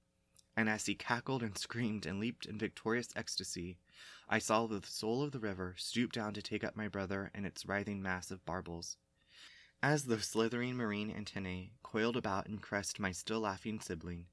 and 0.59 0.67
as 0.67 0.87
he 0.87 0.93
cackled 0.93 1.41
and 1.41 1.57
screamed 1.57 2.05
and 2.05 2.19
leaped 2.19 2.45
in 2.45 2.57
victorious 2.57 3.07
ecstasy, 3.15 3.77
I 4.27 4.39
saw 4.39 4.67
the 4.67 4.85
soul 4.85 5.23
of 5.23 5.31
the 5.31 5.39
river 5.39 5.73
stoop 5.77 6.11
down 6.11 6.33
to 6.33 6.41
take 6.41 6.65
up 6.65 6.75
my 6.75 6.89
brother 6.89 7.31
and 7.33 7.45
its 7.45 7.65
writhing 7.65 8.01
mass 8.01 8.29
of 8.29 8.45
barbels. 8.45 8.97
As 9.81 10.03
those 10.03 10.25
slithering 10.25 10.75
marine 10.75 11.11
antennae 11.11 11.71
coiled 11.81 12.17
about 12.17 12.47
and 12.47 12.61
caressed 12.61 12.99
my 12.99 13.13
still 13.13 13.39
laughing 13.39 13.79
sibling, 13.79 14.25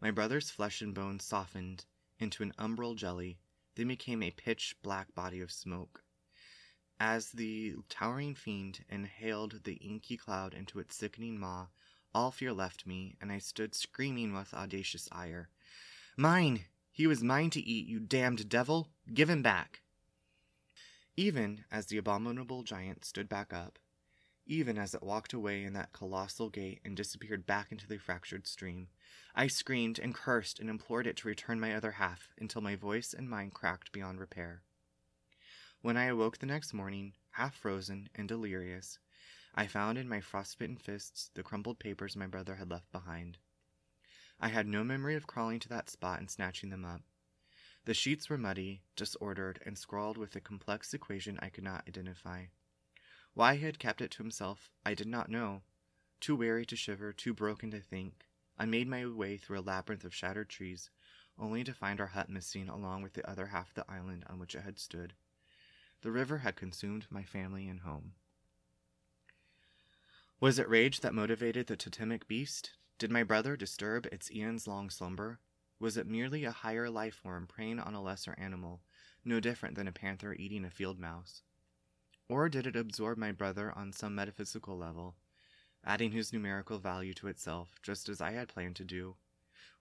my 0.00 0.12
brother's 0.12 0.48
flesh 0.48 0.80
and 0.80 0.94
bones 0.94 1.24
softened 1.24 1.86
into 2.20 2.44
an 2.44 2.52
umbral 2.56 2.94
jelly, 2.94 3.40
then 3.74 3.88
became 3.88 4.22
a 4.22 4.30
pitch 4.30 4.76
black 4.80 5.12
body 5.12 5.40
of 5.40 5.50
smoke. 5.50 6.03
As 7.00 7.32
the 7.32 7.74
towering 7.88 8.34
fiend 8.34 8.84
inhaled 8.88 9.64
the 9.64 9.74
inky 9.74 10.16
cloud 10.16 10.54
into 10.54 10.78
its 10.78 10.94
sickening 10.94 11.38
maw, 11.38 11.68
all 12.14 12.30
fear 12.30 12.52
left 12.52 12.86
me, 12.86 13.16
and 13.20 13.32
I 13.32 13.38
stood 13.38 13.74
screaming 13.74 14.32
with 14.32 14.54
audacious 14.54 15.08
ire, 15.10 15.48
Mine! 16.16 16.66
He 16.92 17.08
was 17.08 17.24
mine 17.24 17.50
to 17.50 17.60
eat, 17.60 17.88
you 17.88 17.98
damned 17.98 18.48
devil! 18.48 18.92
Give 19.12 19.28
him 19.28 19.42
back! 19.42 19.82
Even 21.16 21.64
as 21.70 21.86
the 21.86 21.96
abominable 21.96 22.62
giant 22.62 23.04
stood 23.04 23.28
back 23.28 23.52
up, 23.52 23.80
even 24.46 24.78
as 24.78 24.94
it 24.94 25.02
walked 25.02 25.32
away 25.32 25.64
in 25.64 25.72
that 25.72 25.92
colossal 25.92 26.50
gait 26.50 26.80
and 26.84 26.96
disappeared 26.96 27.46
back 27.46 27.72
into 27.72 27.88
the 27.88 27.98
fractured 27.98 28.46
stream, 28.46 28.88
I 29.34 29.48
screamed 29.48 29.98
and 29.98 30.14
cursed 30.14 30.60
and 30.60 30.70
implored 30.70 31.08
it 31.08 31.16
to 31.18 31.28
return 31.28 31.58
my 31.58 31.74
other 31.74 31.92
half 31.92 32.28
until 32.38 32.60
my 32.60 32.76
voice 32.76 33.12
and 33.12 33.28
mind 33.28 33.54
cracked 33.54 33.90
beyond 33.90 34.20
repair. 34.20 34.62
When 35.84 35.98
I 35.98 36.06
awoke 36.06 36.38
the 36.38 36.46
next 36.46 36.72
morning, 36.72 37.12
half 37.32 37.54
frozen 37.54 38.08
and 38.14 38.26
delirious, 38.26 38.98
I 39.54 39.66
found 39.66 39.98
in 39.98 40.08
my 40.08 40.22
frostbitten 40.22 40.78
fists 40.78 41.30
the 41.34 41.42
crumpled 41.42 41.78
papers 41.78 42.16
my 42.16 42.26
brother 42.26 42.54
had 42.54 42.70
left 42.70 42.90
behind. 42.90 43.36
I 44.40 44.48
had 44.48 44.66
no 44.66 44.82
memory 44.82 45.14
of 45.14 45.26
crawling 45.26 45.60
to 45.60 45.68
that 45.68 45.90
spot 45.90 46.20
and 46.20 46.30
snatching 46.30 46.70
them 46.70 46.86
up. 46.86 47.02
The 47.84 47.92
sheets 47.92 48.30
were 48.30 48.38
muddy, 48.38 48.80
disordered, 48.96 49.60
and 49.66 49.76
scrawled 49.76 50.16
with 50.16 50.34
a 50.34 50.40
complex 50.40 50.94
equation 50.94 51.38
I 51.42 51.50
could 51.50 51.64
not 51.64 51.86
identify. 51.86 52.46
Why 53.34 53.56
he 53.56 53.66
had 53.66 53.78
kept 53.78 54.00
it 54.00 54.10
to 54.12 54.22
himself, 54.22 54.70
I 54.86 54.94
did 54.94 55.06
not 55.06 55.28
know. 55.28 55.64
Too 56.18 56.34
weary 56.34 56.64
to 56.64 56.76
shiver, 56.76 57.12
too 57.12 57.34
broken 57.34 57.70
to 57.72 57.80
think, 57.80 58.24
I 58.56 58.64
made 58.64 58.88
my 58.88 59.04
way 59.04 59.36
through 59.36 59.58
a 59.58 59.60
labyrinth 59.60 60.04
of 60.04 60.14
shattered 60.14 60.48
trees, 60.48 60.88
only 61.38 61.62
to 61.62 61.74
find 61.74 62.00
our 62.00 62.06
hut 62.06 62.30
missing 62.30 62.70
along 62.70 63.02
with 63.02 63.12
the 63.12 63.28
other 63.28 63.48
half 63.48 63.68
of 63.68 63.74
the 63.74 63.90
island 63.92 64.24
on 64.30 64.38
which 64.38 64.54
it 64.54 64.62
had 64.62 64.78
stood. 64.78 65.12
The 66.04 66.12
river 66.12 66.36
had 66.36 66.54
consumed 66.54 67.06
my 67.08 67.22
family 67.22 67.66
and 67.66 67.80
home. 67.80 68.12
Was 70.38 70.58
it 70.58 70.68
rage 70.68 71.00
that 71.00 71.14
motivated 71.14 71.66
the 71.66 71.78
totemic 71.78 72.28
beast? 72.28 72.74
Did 72.98 73.10
my 73.10 73.22
brother 73.22 73.56
disturb 73.56 74.04
its 74.12 74.30
eons 74.30 74.66
long 74.66 74.90
slumber? 74.90 75.40
Was 75.78 75.96
it 75.96 76.06
merely 76.06 76.44
a 76.44 76.50
higher 76.50 76.90
life 76.90 77.14
form 77.14 77.46
preying 77.46 77.80
on 77.80 77.94
a 77.94 78.02
lesser 78.02 78.34
animal, 78.36 78.82
no 79.24 79.40
different 79.40 79.76
than 79.76 79.88
a 79.88 79.92
panther 79.92 80.34
eating 80.34 80.66
a 80.66 80.70
field 80.70 80.98
mouse? 80.98 81.40
Or 82.28 82.50
did 82.50 82.66
it 82.66 82.76
absorb 82.76 83.16
my 83.16 83.32
brother 83.32 83.72
on 83.72 83.90
some 83.90 84.14
metaphysical 84.14 84.76
level, 84.76 85.16
adding 85.82 86.10
his 86.12 86.34
numerical 86.34 86.78
value 86.78 87.14
to 87.14 87.28
itself, 87.28 87.80
just 87.82 88.10
as 88.10 88.20
I 88.20 88.32
had 88.32 88.48
planned 88.48 88.76
to 88.76 88.84
do? 88.84 89.16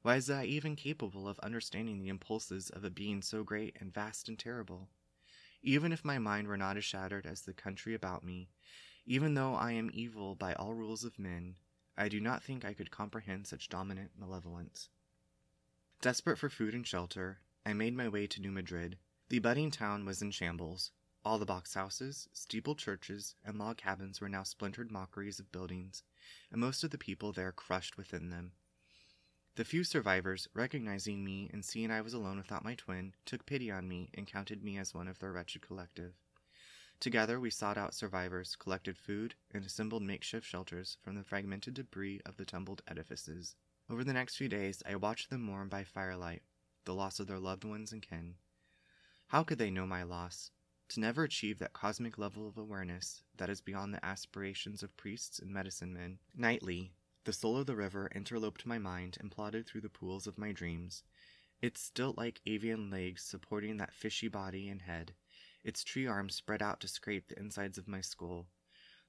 Why 0.03 0.15
Was 0.15 0.29
I 0.29 0.45
even 0.45 0.77
capable 0.77 1.27
of 1.27 1.37
understanding 1.39 1.99
the 1.99 2.07
impulses 2.07 2.69
of 2.69 2.85
a 2.85 2.89
being 2.89 3.21
so 3.21 3.43
great 3.43 3.75
and 3.81 3.93
vast 3.93 4.29
and 4.29 4.39
terrible? 4.39 4.87
Even 5.63 5.93
if 5.93 6.03
my 6.03 6.19
mind 6.19 6.47
were 6.47 6.57
not 6.57 6.75
as 6.75 6.83
shattered 6.83 7.25
as 7.25 7.41
the 7.41 7.53
country 7.53 7.93
about 7.93 8.23
me, 8.23 8.49
even 9.05 9.33
though 9.33 9.55
I 9.55 9.71
am 9.71 9.89
evil 9.93 10.35
by 10.35 10.53
all 10.53 10.73
rules 10.73 11.05
of 11.05 11.17
men, 11.17 11.55
I 11.97 12.09
do 12.09 12.19
not 12.19 12.43
think 12.43 12.65
I 12.65 12.73
could 12.73 12.91
comprehend 12.91 13.47
such 13.47 13.69
dominant 13.69 14.11
malevolence. 14.17 14.89
Desperate 16.01 16.37
for 16.37 16.49
food 16.49 16.73
and 16.73 16.85
shelter, 16.85 17.39
I 17.65 17.71
made 17.71 17.95
my 17.95 18.09
way 18.09 18.27
to 18.27 18.41
New 18.41 18.51
Madrid. 18.51 18.97
The 19.29 19.39
budding 19.39 19.71
town 19.71 20.03
was 20.05 20.21
in 20.21 20.31
shambles. 20.31 20.91
All 21.23 21.39
the 21.39 21.45
box 21.45 21.75
houses, 21.75 22.27
steeple 22.33 22.75
churches, 22.75 23.35
and 23.45 23.57
log 23.57 23.77
cabins 23.77 24.19
were 24.19 24.27
now 24.27 24.43
splintered 24.43 24.91
mockeries 24.91 25.39
of 25.39 25.51
buildings, 25.53 26.03
and 26.51 26.59
most 26.59 26.83
of 26.83 26.89
the 26.89 26.97
people 26.97 27.31
there 27.31 27.53
crushed 27.53 27.95
within 27.95 28.29
them. 28.29 28.51
The 29.55 29.63
few 29.63 29.83
survivors, 29.83 30.47
recognizing 30.55 31.23
me 31.23 31.47
and 31.53 31.63
seeing 31.63 31.91
I 31.91 32.01
was 32.01 32.15
alone 32.15 32.37
without 32.37 32.63
my 32.63 32.73
twin, 32.73 33.13
took 33.23 33.45
pity 33.45 33.69
on 33.69 33.87
me 33.87 34.09
and 34.15 34.25
counted 34.25 34.63
me 34.63 34.79
as 34.79 34.95
one 34.95 35.07
of 35.07 35.19
their 35.19 35.31
wretched 35.31 35.61
collective. 35.61 36.13
Together 36.99 37.39
we 37.39 37.51
sought 37.51 37.77
out 37.77 37.93
survivors, 37.93 38.55
collected 38.55 38.97
food, 38.97 39.35
and 39.51 39.63
assembled 39.63 40.01
makeshift 40.01 40.47
shelters 40.47 40.97
from 41.03 41.13
the 41.15 41.23
fragmented 41.23 41.75
debris 41.75 42.19
of 42.25 42.37
the 42.37 42.45
tumbled 42.45 42.81
edifices. 42.87 43.55
Over 43.91 44.03
the 44.03 44.13
next 44.13 44.37
few 44.37 44.49
days, 44.49 44.81
I 44.87 44.95
watched 44.95 45.29
them 45.29 45.43
mourn 45.43 45.67
by 45.67 45.83
firelight 45.83 46.41
the 46.85 46.95
loss 46.95 47.19
of 47.19 47.27
their 47.27 47.39
loved 47.39 47.63
ones 47.63 47.91
and 47.91 48.01
kin. 48.01 48.35
How 49.27 49.43
could 49.43 49.59
they 49.59 49.69
know 49.69 49.85
my 49.85 50.01
loss? 50.01 50.49
To 50.89 50.99
never 50.99 51.23
achieve 51.23 51.59
that 51.59 51.73
cosmic 51.73 52.17
level 52.17 52.47
of 52.47 52.57
awareness 52.57 53.21
that 53.37 53.49
is 53.49 53.61
beyond 53.61 53.93
the 53.93 54.03
aspirations 54.03 54.81
of 54.81 54.97
priests 54.97 55.37
and 55.37 55.51
medicine 55.51 55.93
men. 55.93 56.17
Nightly, 56.35 56.93
the 57.25 57.33
soul 57.33 57.57
of 57.57 57.65
the 57.65 57.75
river 57.75 58.09
interloped 58.13 58.65
my 58.65 58.77
mind 58.77 59.17
and 59.19 59.31
plodded 59.31 59.65
through 59.65 59.81
the 59.81 59.89
pools 59.89 60.27
of 60.27 60.37
my 60.37 60.51
dreams, 60.51 61.03
its 61.61 61.81
stilt 61.81 62.17
like 62.17 62.41
avian 62.45 62.89
legs 62.89 63.23
supporting 63.23 63.77
that 63.77 63.93
fishy 63.93 64.27
body 64.27 64.67
and 64.67 64.81
head, 64.81 65.13
its 65.63 65.83
tree 65.83 66.05
arms 66.05 66.35
spread 66.35 66.61
out 66.61 66.79
to 66.81 66.87
scrape 66.87 67.27
the 67.27 67.39
insides 67.39 67.77
of 67.77 67.87
my 67.87 68.01
skull, 68.01 68.47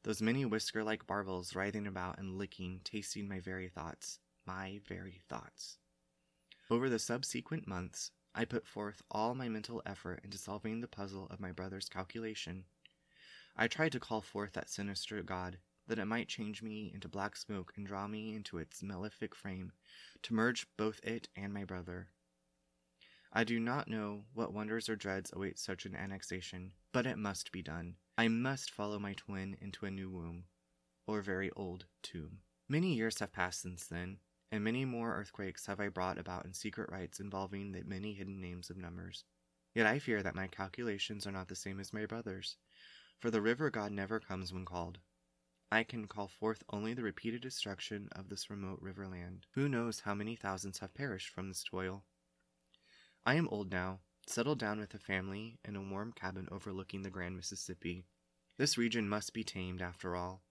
those 0.05 0.22
many 0.22 0.44
whisker 0.44 0.85
like 0.85 1.07
barbels 1.07 1.57
writhing 1.57 1.87
about 1.87 2.18
and 2.18 2.38
licking, 2.38 2.81
tasting 2.85 3.27
my 3.27 3.40
very 3.40 3.68
thoughts, 3.68 4.20
my 4.46 4.81
very 4.87 5.22
thoughts. 5.29 5.79
Over 6.70 6.88
the 6.88 6.98
subsequent 6.98 7.66
months, 7.66 8.11
I 8.35 8.44
put 8.44 8.66
forth 8.66 9.03
all 9.11 9.35
my 9.35 9.48
mental 9.48 9.83
effort 9.87 10.20
into 10.22 10.38
solving 10.38 10.81
the 10.81 10.88
puzzle 10.88 11.27
of 11.31 11.40
my 11.40 11.53
brother's 11.53 11.88
calculation. 11.88 12.64
I 13.57 13.68
tried 13.68 13.92
to 13.92 14.00
call 14.00 14.20
forth 14.20 14.53
that 14.53 14.70
sinister 14.70 15.22
god, 15.22 15.59
that 15.86 15.98
it 15.98 16.06
might 16.06 16.28
change 16.28 16.62
me 16.62 16.90
into 16.94 17.08
black 17.08 17.36
smoke 17.36 17.72
and 17.76 17.86
draw 17.86 18.06
me 18.06 18.34
into 18.34 18.58
its 18.58 18.82
malefic 18.82 19.34
frame, 19.34 19.72
to 20.22 20.34
merge 20.34 20.66
both 20.76 21.00
it 21.04 21.28
and 21.36 21.52
my 21.52 21.64
brother. 21.64 22.08
I 23.32 23.44
do 23.44 23.58
not 23.58 23.88
know 23.88 24.24
what 24.32 24.52
wonders 24.52 24.88
or 24.88 24.96
dreads 24.96 25.32
await 25.32 25.58
such 25.58 25.86
an 25.86 25.96
annexation, 25.96 26.72
but 26.92 27.06
it 27.06 27.18
must 27.18 27.50
be 27.50 27.62
done. 27.62 27.96
I 28.16 28.28
must 28.28 28.70
follow 28.70 28.98
my 28.98 29.14
twin 29.14 29.56
into 29.60 29.86
a 29.86 29.90
new 29.90 30.08
womb, 30.08 30.44
or 31.06 31.20
very 31.20 31.50
old 31.56 31.86
tomb. 32.02 32.38
Many 32.68 32.94
years 32.94 33.18
have 33.18 33.32
passed 33.32 33.62
since 33.62 33.86
then, 33.86 34.18
and 34.52 34.62
many 34.62 34.84
more 34.84 35.16
earthquakes 35.16 35.66
have 35.66 35.80
I 35.80 35.88
brought 35.88 36.16
about 36.16 36.44
in 36.44 36.52
secret 36.52 36.90
rites 36.90 37.18
involving 37.18 37.72
the 37.72 37.82
many 37.82 38.14
hidden 38.14 38.40
names 38.40 38.70
of 38.70 38.76
numbers. 38.76 39.24
Yet 39.74 39.86
I 39.86 39.98
fear 39.98 40.22
that 40.22 40.36
my 40.36 40.46
calculations 40.46 41.26
are 41.26 41.32
not 41.32 41.48
the 41.48 41.56
same 41.56 41.80
as 41.80 41.92
my 41.92 42.06
brother's, 42.06 42.56
for 43.18 43.32
the 43.32 43.42
river 43.42 43.68
god 43.68 43.90
never 43.90 44.20
comes 44.20 44.52
when 44.52 44.64
called. 44.64 44.98
I 45.74 45.82
can 45.82 46.06
call 46.06 46.28
forth 46.28 46.62
only 46.70 46.94
the 46.94 47.02
repeated 47.02 47.40
destruction 47.40 48.08
of 48.12 48.28
this 48.28 48.48
remote 48.48 48.80
riverland. 48.80 49.40
Who 49.54 49.68
knows 49.68 49.98
how 49.98 50.14
many 50.14 50.37
thousands 50.37 50.78
have 50.78 50.94
perished 50.94 51.30
from 51.30 51.48
this 51.48 51.64
toil? 51.64 52.04
I 53.26 53.34
am 53.34 53.48
old 53.48 53.72
now, 53.72 53.98
settled 54.24 54.60
down 54.60 54.78
with 54.78 54.94
a 54.94 55.00
family 55.00 55.58
in 55.64 55.74
a 55.74 55.82
warm 55.82 56.12
cabin 56.12 56.46
overlooking 56.52 57.02
the 57.02 57.10
Grand 57.10 57.34
Mississippi. 57.34 58.04
This 58.56 58.78
region 58.78 59.08
must 59.08 59.34
be 59.34 59.42
tamed 59.42 59.82
after 59.82 60.14
all. 60.14 60.44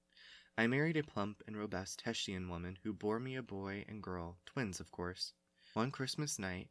I 0.58 0.68
married 0.68 0.98
a 0.98 1.04
plump 1.04 1.42
and 1.48 1.56
robust 1.56 2.02
Hessian 2.02 2.50
woman 2.50 2.78
who 2.84 2.92
bore 2.92 3.22
me 3.22 3.38
a 3.38 3.42
boy 3.42 3.86
and 3.88 4.04
girl, 4.04 4.40
twins, 4.46 4.82
of 4.82 4.92
course. 4.92 5.32
One 5.74 5.92
Christmas 5.92 6.38
night, 6.38 6.68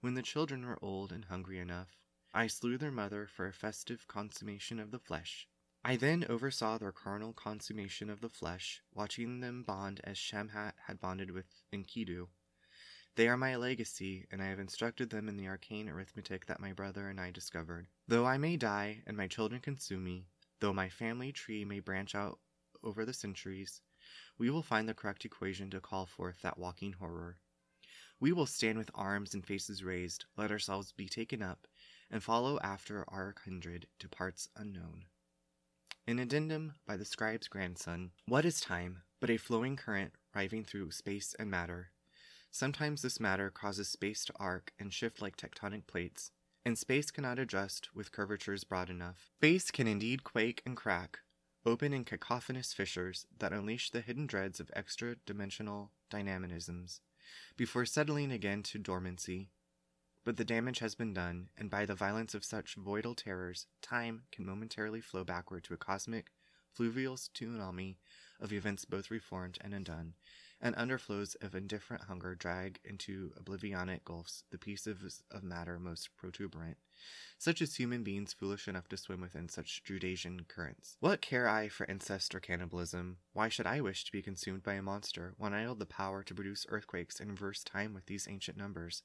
when 0.00 0.14
the 0.14 0.22
children 0.22 0.64
were 0.64 0.78
old 0.80 1.10
and 1.10 1.24
hungry 1.24 1.58
enough, 1.58 1.98
I 2.32 2.46
slew 2.46 2.78
their 2.78 2.92
mother 2.92 3.26
for 3.26 3.48
a 3.48 3.52
festive 3.52 4.06
consummation 4.06 4.78
of 4.78 4.92
the 4.92 5.00
flesh. 5.00 5.48
I 5.88 5.94
then 5.94 6.26
oversaw 6.28 6.78
their 6.78 6.90
carnal 6.90 7.32
consummation 7.32 8.10
of 8.10 8.20
the 8.20 8.28
flesh, 8.28 8.82
watching 8.92 9.38
them 9.38 9.62
bond 9.62 10.00
as 10.02 10.16
Shamhat 10.16 10.72
had 10.88 10.98
bonded 10.98 11.30
with 11.30 11.46
Enkidu. 11.72 12.26
They 13.14 13.28
are 13.28 13.36
my 13.36 13.54
legacy, 13.54 14.26
and 14.32 14.42
I 14.42 14.46
have 14.46 14.58
instructed 14.58 15.10
them 15.10 15.28
in 15.28 15.36
the 15.36 15.46
arcane 15.46 15.88
arithmetic 15.88 16.46
that 16.46 16.58
my 16.58 16.72
brother 16.72 17.08
and 17.08 17.20
I 17.20 17.30
discovered. 17.30 17.86
Though 18.08 18.26
I 18.26 18.36
may 18.36 18.56
die 18.56 19.04
and 19.06 19.16
my 19.16 19.28
children 19.28 19.60
consume 19.60 20.02
me, 20.02 20.26
though 20.58 20.72
my 20.72 20.88
family 20.88 21.30
tree 21.30 21.64
may 21.64 21.78
branch 21.78 22.16
out 22.16 22.40
over 22.82 23.04
the 23.04 23.14
centuries, 23.14 23.80
we 24.38 24.50
will 24.50 24.64
find 24.64 24.88
the 24.88 24.92
correct 24.92 25.24
equation 25.24 25.70
to 25.70 25.80
call 25.80 26.04
forth 26.04 26.42
that 26.42 26.58
walking 26.58 26.94
horror. 26.94 27.36
We 28.18 28.32
will 28.32 28.46
stand 28.46 28.76
with 28.76 28.90
arms 28.92 29.34
and 29.34 29.46
faces 29.46 29.84
raised, 29.84 30.24
let 30.36 30.50
ourselves 30.50 30.90
be 30.90 31.08
taken 31.08 31.42
up, 31.42 31.68
and 32.10 32.24
follow 32.24 32.58
after 32.58 33.04
our 33.06 33.32
kindred 33.32 33.86
to 34.00 34.08
parts 34.08 34.48
unknown. 34.56 35.04
An 36.08 36.20
addendum 36.20 36.74
by 36.86 36.96
the 36.96 37.04
scribe's 37.04 37.48
grandson. 37.48 38.12
What 38.28 38.44
is 38.44 38.60
time 38.60 39.02
but 39.18 39.28
a 39.28 39.38
flowing 39.38 39.74
current 39.74 40.12
riving 40.36 40.62
through 40.62 40.92
space 40.92 41.34
and 41.36 41.50
matter? 41.50 41.90
Sometimes 42.52 43.02
this 43.02 43.18
matter 43.18 43.50
causes 43.50 43.88
space 43.88 44.24
to 44.26 44.32
arc 44.36 44.72
and 44.78 44.94
shift 44.94 45.20
like 45.20 45.36
tectonic 45.36 45.88
plates, 45.88 46.30
and 46.64 46.78
space 46.78 47.10
cannot 47.10 47.40
adjust 47.40 47.88
with 47.92 48.12
curvatures 48.12 48.62
broad 48.62 48.88
enough. 48.88 49.32
Space 49.38 49.72
can 49.72 49.88
indeed 49.88 50.22
quake 50.22 50.62
and 50.64 50.76
crack, 50.76 51.18
open 51.64 51.92
in 51.92 52.04
cacophonous 52.04 52.72
fissures 52.72 53.26
that 53.36 53.52
unleash 53.52 53.90
the 53.90 54.00
hidden 54.00 54.28
dreads 54.28 54.60
of 54.60 54.70
extra 54.76 55.16
dimensional 55.26 55.90
dynamisms, 56.08 57.00
before 57.56 57.84
settling 57.84 58.30
again 58.30 58.62
to 58.62 58.78
dormancy. 58.78 59.50
But 60.26 60.38
the 60.38 60.44
damage 60.44 60.80
has 60.80 60.96
been 60.96 61.14
done, 61.14 61.50
and 61.56 61.70
by 61.70 61.86
the 61.86 61.94
violence 61.94 62.34
of 62.34 62.44
such 62.44 62.74
voidal 62.76 63.16
terrors, 63.16 63.68
time 63.80 64.24
can 64.32 64.44
momentarily 64.44 65.00
flow 65.00 65.22
backward 65.22 65.62
to 65.62 65.74
a 65.74 65.76
cosmic, 65.76 66.32
fluvial 66.72 67.16
tsunami 67.16 67.98
of 68.40 68.52
events 68.52 68.84
both 68.84 69.08
reformed 69.08 69.56
and 69.60 69.72
undone, 69.72 70.14
and 70.60 70.74
underflows 70.74 71.36
of 71.40 71.54
indifferent 71.54 72.06
hunger 72.06 72.34
drag 72.34 72.80
into 72.84 73.34
oblivionic 73.40 74.02
gulfs 74.04 74.42
the 74.50 74.58
pieces 74.58 75.22
of 75.30 75.44
matter 75.44 75.78
most 75.78 76.08
protuberant, 76.16 76.78
such 77.38 77.62
as 77.62 77.76
human 77.76 78.02
beings 78.02 78.32
foolish 78.32 78.66
enough 78.66 78.88
to 78.88 78.96
swim 78.96 79.20
within 79.20 79.48
such 79.48 79.84
Judasian 79.84 80.48
currents. 80.48 80.96
What 80.98 81.20
care 81.20 81.48
I 81.48 81.68
for 81.68 81.86
incest 81.86 82.34
or 82.34 82.40
cannibalism? 82.40 83.18
Why 83.32 83.48
should 83.48 83.68
I 83.68 83.80
wish 83.80 84.04
to 84.06 84.10
be 84.10 84.22
consumed 84.22 84.64
by 84.64 84.74
a 84.74 84.82
monster 84.82 85.34
when 85.38 85.54
I 85.54 85.62
hold 85.62 85.78
the 85.78 85.86
power 85.86 86.24
to 86.24 86.34
produce 86.34 86.66
earthquakes 86.68 87.20
and 87.20 87.30
reverse 87.30 87.62
time 87.62 87.94
with 87.94 88.06
these 88.06 88.26
ancient 88.28 88.58
numbers? 88.58 89.04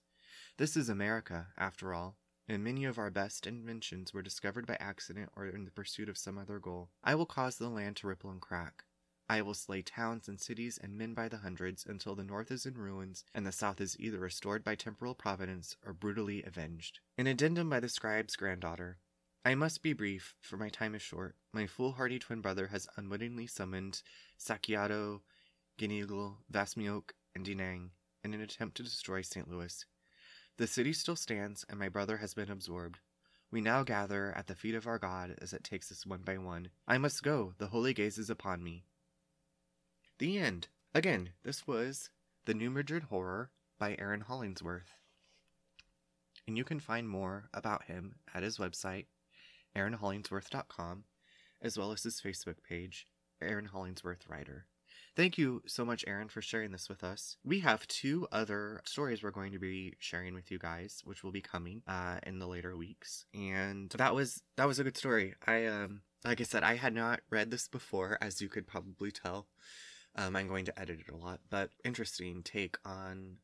This 0.58 0.78
is 0.78 0.90
America, 0.90 1.48
after 1.58 1.94
all, 1.94 2.18
and 2.48 2.64
many 2.64 2.86
of 2.86 2.98
our 2.98 3.10
best 3.10 3.48
inventions 3.48 4.14
were 4.14 4.22
discovered 4.22 4.66
by 4.66 4.78
accident 4.80 5.30
or 5.36 5.46
in 5.46 5.66
the 5.66 5.72
pursuit 5.72 6.10
of 6.10 6.18
some 6.18 6.38
other 6.38 6.60
goal. 6.60 6.90
I 7.04 7.16
will 7.16 7.26
cause 7.26 7.58
the 7.58 7.70
land 7.70 7.98
to 7.98 8.08
ripple 8.08 8.32
and 8.32 8.42
crack. 8.42 8.84
I 9.30 9.42
will 9.42 9.54
slay 9.54 9.82
towns 9.82 10.28
and 10.28 10.42
cities 10.42 10.78
and 10.78 10.98
men 10.98 11.14
by 11.14 11.30
the 11.30 11.38
hundreds 11.38 11.86
until 11.86 12.16
the 12.16 12.24
north 12.24 12.52
is 12.52 12.66
in 12.66 12.74
ruins 12.74 13.24
and 13.34 13.48
the 13.48 13.54
south 13.54 13.80
is 13.80 13.98
either 13.98 14.20
restored 14.20 14.64
by 14.64 14.76
temporal 14.76 15.16
providence 15.16 15.78
or 15.86 15.94
brutally 15.94 16.44
avenged. 16.44 17.00
An 17.18 17.28
addendum 17.28 17.70
by 17.70 17.80
the 17.80 17.88
scribe's 17.88 18.36
granddaughter. 18.36 18.98
I 19.46 19.56
must 19.56 19.82
be 19.82 19.94
brief, 19.94 20.36
for 20.42 20.58
my 20.58 20.68
time 20.68 20.94
is 20.96 21.02
short. 21.02 21.36
My 21.54 21.66
foolhardy 21.66 22.20
twin 22.20 22.42
brother 22.42 22.68
has 22.68 22.90
unwittingly 22.98 23.48
summoned 23.48 24.02
Sakiado, 24.38 25.22
Ginigal, 25.80 26.36
Vasmioke, 26.52 27.12
and 27.34 27.46
Dinang 27.46 27.92
in 28.24 28.34
an 28.34 28.42
attempt 28.42 28.78
to 28.78 28.84
destroy 28.84 29.22
St. 29.22 29.50
Louis. 29.50 29.86
The 30.62 30.68
city 30.68 30.94
still 30.94 31.16
stands, 31.16 31.66
and 31.68 31.80
my 31.80 31.90
brother 31.90 32.18
has 32.18 32.36
been 32.36 32.52
absorbed. 32.52 33.00
We 33.50 33.62
now 33.62 33.82
gather 33.82 34.32
at 34.38 34.46
the 34.46 34.54
feet 34.54 34.76
of 34.76 34.86
our 34.86 35.00
God 35.00 35.34
as 35.42 35.54
it 35.54 35.64
takes 35.64 35.92
us 35.92 36.06
one 36.06 36.22
by 36.22 36.38
one. 36.38 36.70
I 36.88 37.00
must 37.00 37.24
go, 37.24 37.56
the 37.58 37.70
holy 37.70 37.96
gaze 37.96 38.20
is 38.20 38.30
upon 38.30 38.64
me. 38.64 38.86
The 40.20 40.38
end. 40.38 40.68
Again, 40.94 41.32
this 41.42 41.66
was 41.66 42.12
The 42.46 42.54
New 42.54 42.70
Madrid 42.70 43.06
Horror 43.06 43.50
by 43.80 43.96
Aaron 43.98 44.22
Hollingsworth. 44.22 44.94
And 46.48 46.56
you 46.56 46.64
can 46.64 46.80
find 46.80 47.10
more 47.10 47.50
about 47.56 47.86
him 47.86 48.18
at 48.32 48.44
his 48.44 48.60
website, 48.60 49.08
aaronhollingsworth.com, 49.76 51.06
as 51.60 51.76
well 51.76 51.92
as 51.92 52.04
his 52.04 52.22
Facebook 52.22 52.62
page, 52.62 53.08
Aaron 53.42 53.66
Hollingsworth 53.66 54.30
Writer. 54.30 54.68
Thank 55.16 55.38
you 55.38 55.62
so 55.68 55.84
much, 55.84 56.06
Aaron, 56.08 56.30
for 56.30 56.42
sharing 56.42 56.72
this 56.72 56.88
with 56.88 57.04
us. 57.04 57.36
We 57.44 57.60
have 57.60 57.86
two 57.88 58.28
other 58.32 58.82
stories 58.86 59.22
we're 59.22 59.32
going 59.32 59.52
to 59.52 59.60
be 59.60 59.96
sharing 60.00 60.34
with 60.34 60.50
you 60.50 60.58
guys, 60.58 61.02
which 61.04 61.22
will 61.24 61.34
be 61.34 61.42
coming 61.42 61.82
uh, 61.86 62.20
in 62.24 62.40
the 62.40 62.48
later 62.48 62.78
weeks. 62.78 63.26
And 63.34 63.90
that 63.98 64.16
was 64.16 64.42
that 64.56 64.68
was 64.68 64.80
a 64.80 64.86
good 64.86 64.98
story. 64.98 65.36
I 65.46 65.66
um 65.66 66.02
like 66.24 66.40
I 66.40 66.46
said, 66.46 66.64
I 66.64 66.76
had 66.76 66.94
not 66.94 67.22
read 67.30 67.52
this 67.52 67.68
before, 67.68 68.18
as 68.22 68.42
you 68.42 68.48
could 68.48 68.68
probably 68.68 69.12
tell. 69.12 69.48
Um, 70.16 70.36
I'm 70.36 70.48
going 70.48 70.66
to 70.66 70.80
edit 70.80 71.00
it 71.06 71.12
a 71.12 71.18
lot, 71.18 71.40
but 71.50 71.72
interesting 71.84 72.42
take 72.44 72.78
on 72.86 73.38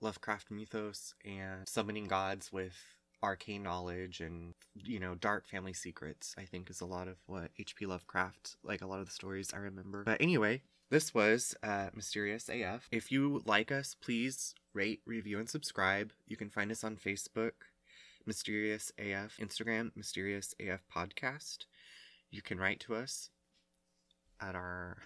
Lovecraft 0.00 0.50
mythos 0.50 1.14
and 1.24 1.68
summoning 1.68 2.06
gods 2.06 2.52
with 2.52 2.74
arcane 3.22 3.62
knowledge 3.62 4.20
and 4.20 4.54
you 4.74 4.98
know 4.98 5.14
dark 5.14 5.46
family 5.46 5.72
secrets 5.72 6.34
i 6.36 6.44
think 6.44 6.68
is 6.68 6.80
a 6.80 6.86
lot 6.86 7.06
of 7.06 7.16
what 7.26 7.50
hp 7.56 7.86
lovecraft 7.86 8.56
like 8.64 8.82
a 8.82 8.86
lot 8.86 8.98
of 8.98 9.06
the 9.06 9.12
stories 9.12 9.52
i 9.54 9.58
remember 9.58 10.02
but 10.04 10.20
anyway 10.20 10.60
this 10.92 11.14
was 11.14 11.54
uh, 11.62 11.88
mysterious 11.94 12.50
af 12.50 12.86
if 12.92 13.10
you 13.10 13.42
like 13.46 13.72
us 13.72 13.96
please 13.98 14.54
rate 14.74 15.00
review 15.06 15.38
and 15.38 15.48
subscribe 15.48 16.12
you 16.28 16.36
can 16.36 16.50
find 16.50 16.70
us 16.70 16.84
on 16.84 16.96
facebook 16.96 17.52
mysterious 18.26 18.92
af 18.98 19.38
instagram 19.40 19.90
mysterious 19.96 20.54
af 20.60 20.80
podcast 20.94 21.64
you 22.30 22.42
can 22.42 22.58
write 22.58 22.78
to 22.78 22.94
us 22.94 23.30
at 24.38 24.54
our 24.54 24.98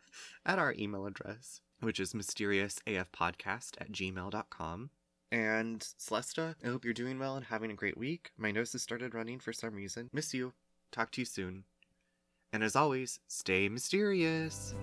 at 0.46 0.58
our 0.58 0.74
email 0.78 1.04
address 1.04 1.60
which 1.80 2.00
is 2.00 2.14
mysteriousafpodcast 2.14 3.76
at 3.78 3.92
gmail.com 3.92 4.90
and 5.32 5.80
Celesta, 5.98 6.54
I 6.64 6.68
hope 6.68 6.84
you're 6.84 6.94
doing 6.94 7.18
well 7.18 7.34
and 7.34 7.44
having 7.46 7.72
a 7.72 7.74
great 7.74 7.98
week. 7.98 8.30
My 8.38 8.52
nose 8.52 8.70
has 8.70 8.82
started 8.82 9.14
running 9.14 9.40
for 9.40 9.52
some 9.52 9.74
reason. 9.74 10.08
Miss 10.12 10.32
you. 10.32 10.52
Talk 10.92 11.10
to 11.12 11.22
you 11.22 11.24
soon. 11.24 11.64
And 12.52 12.62
as 12.62 12.76
always, 12.76 13.18
stay 13.26 13.68
mysterious. 13.68 14.76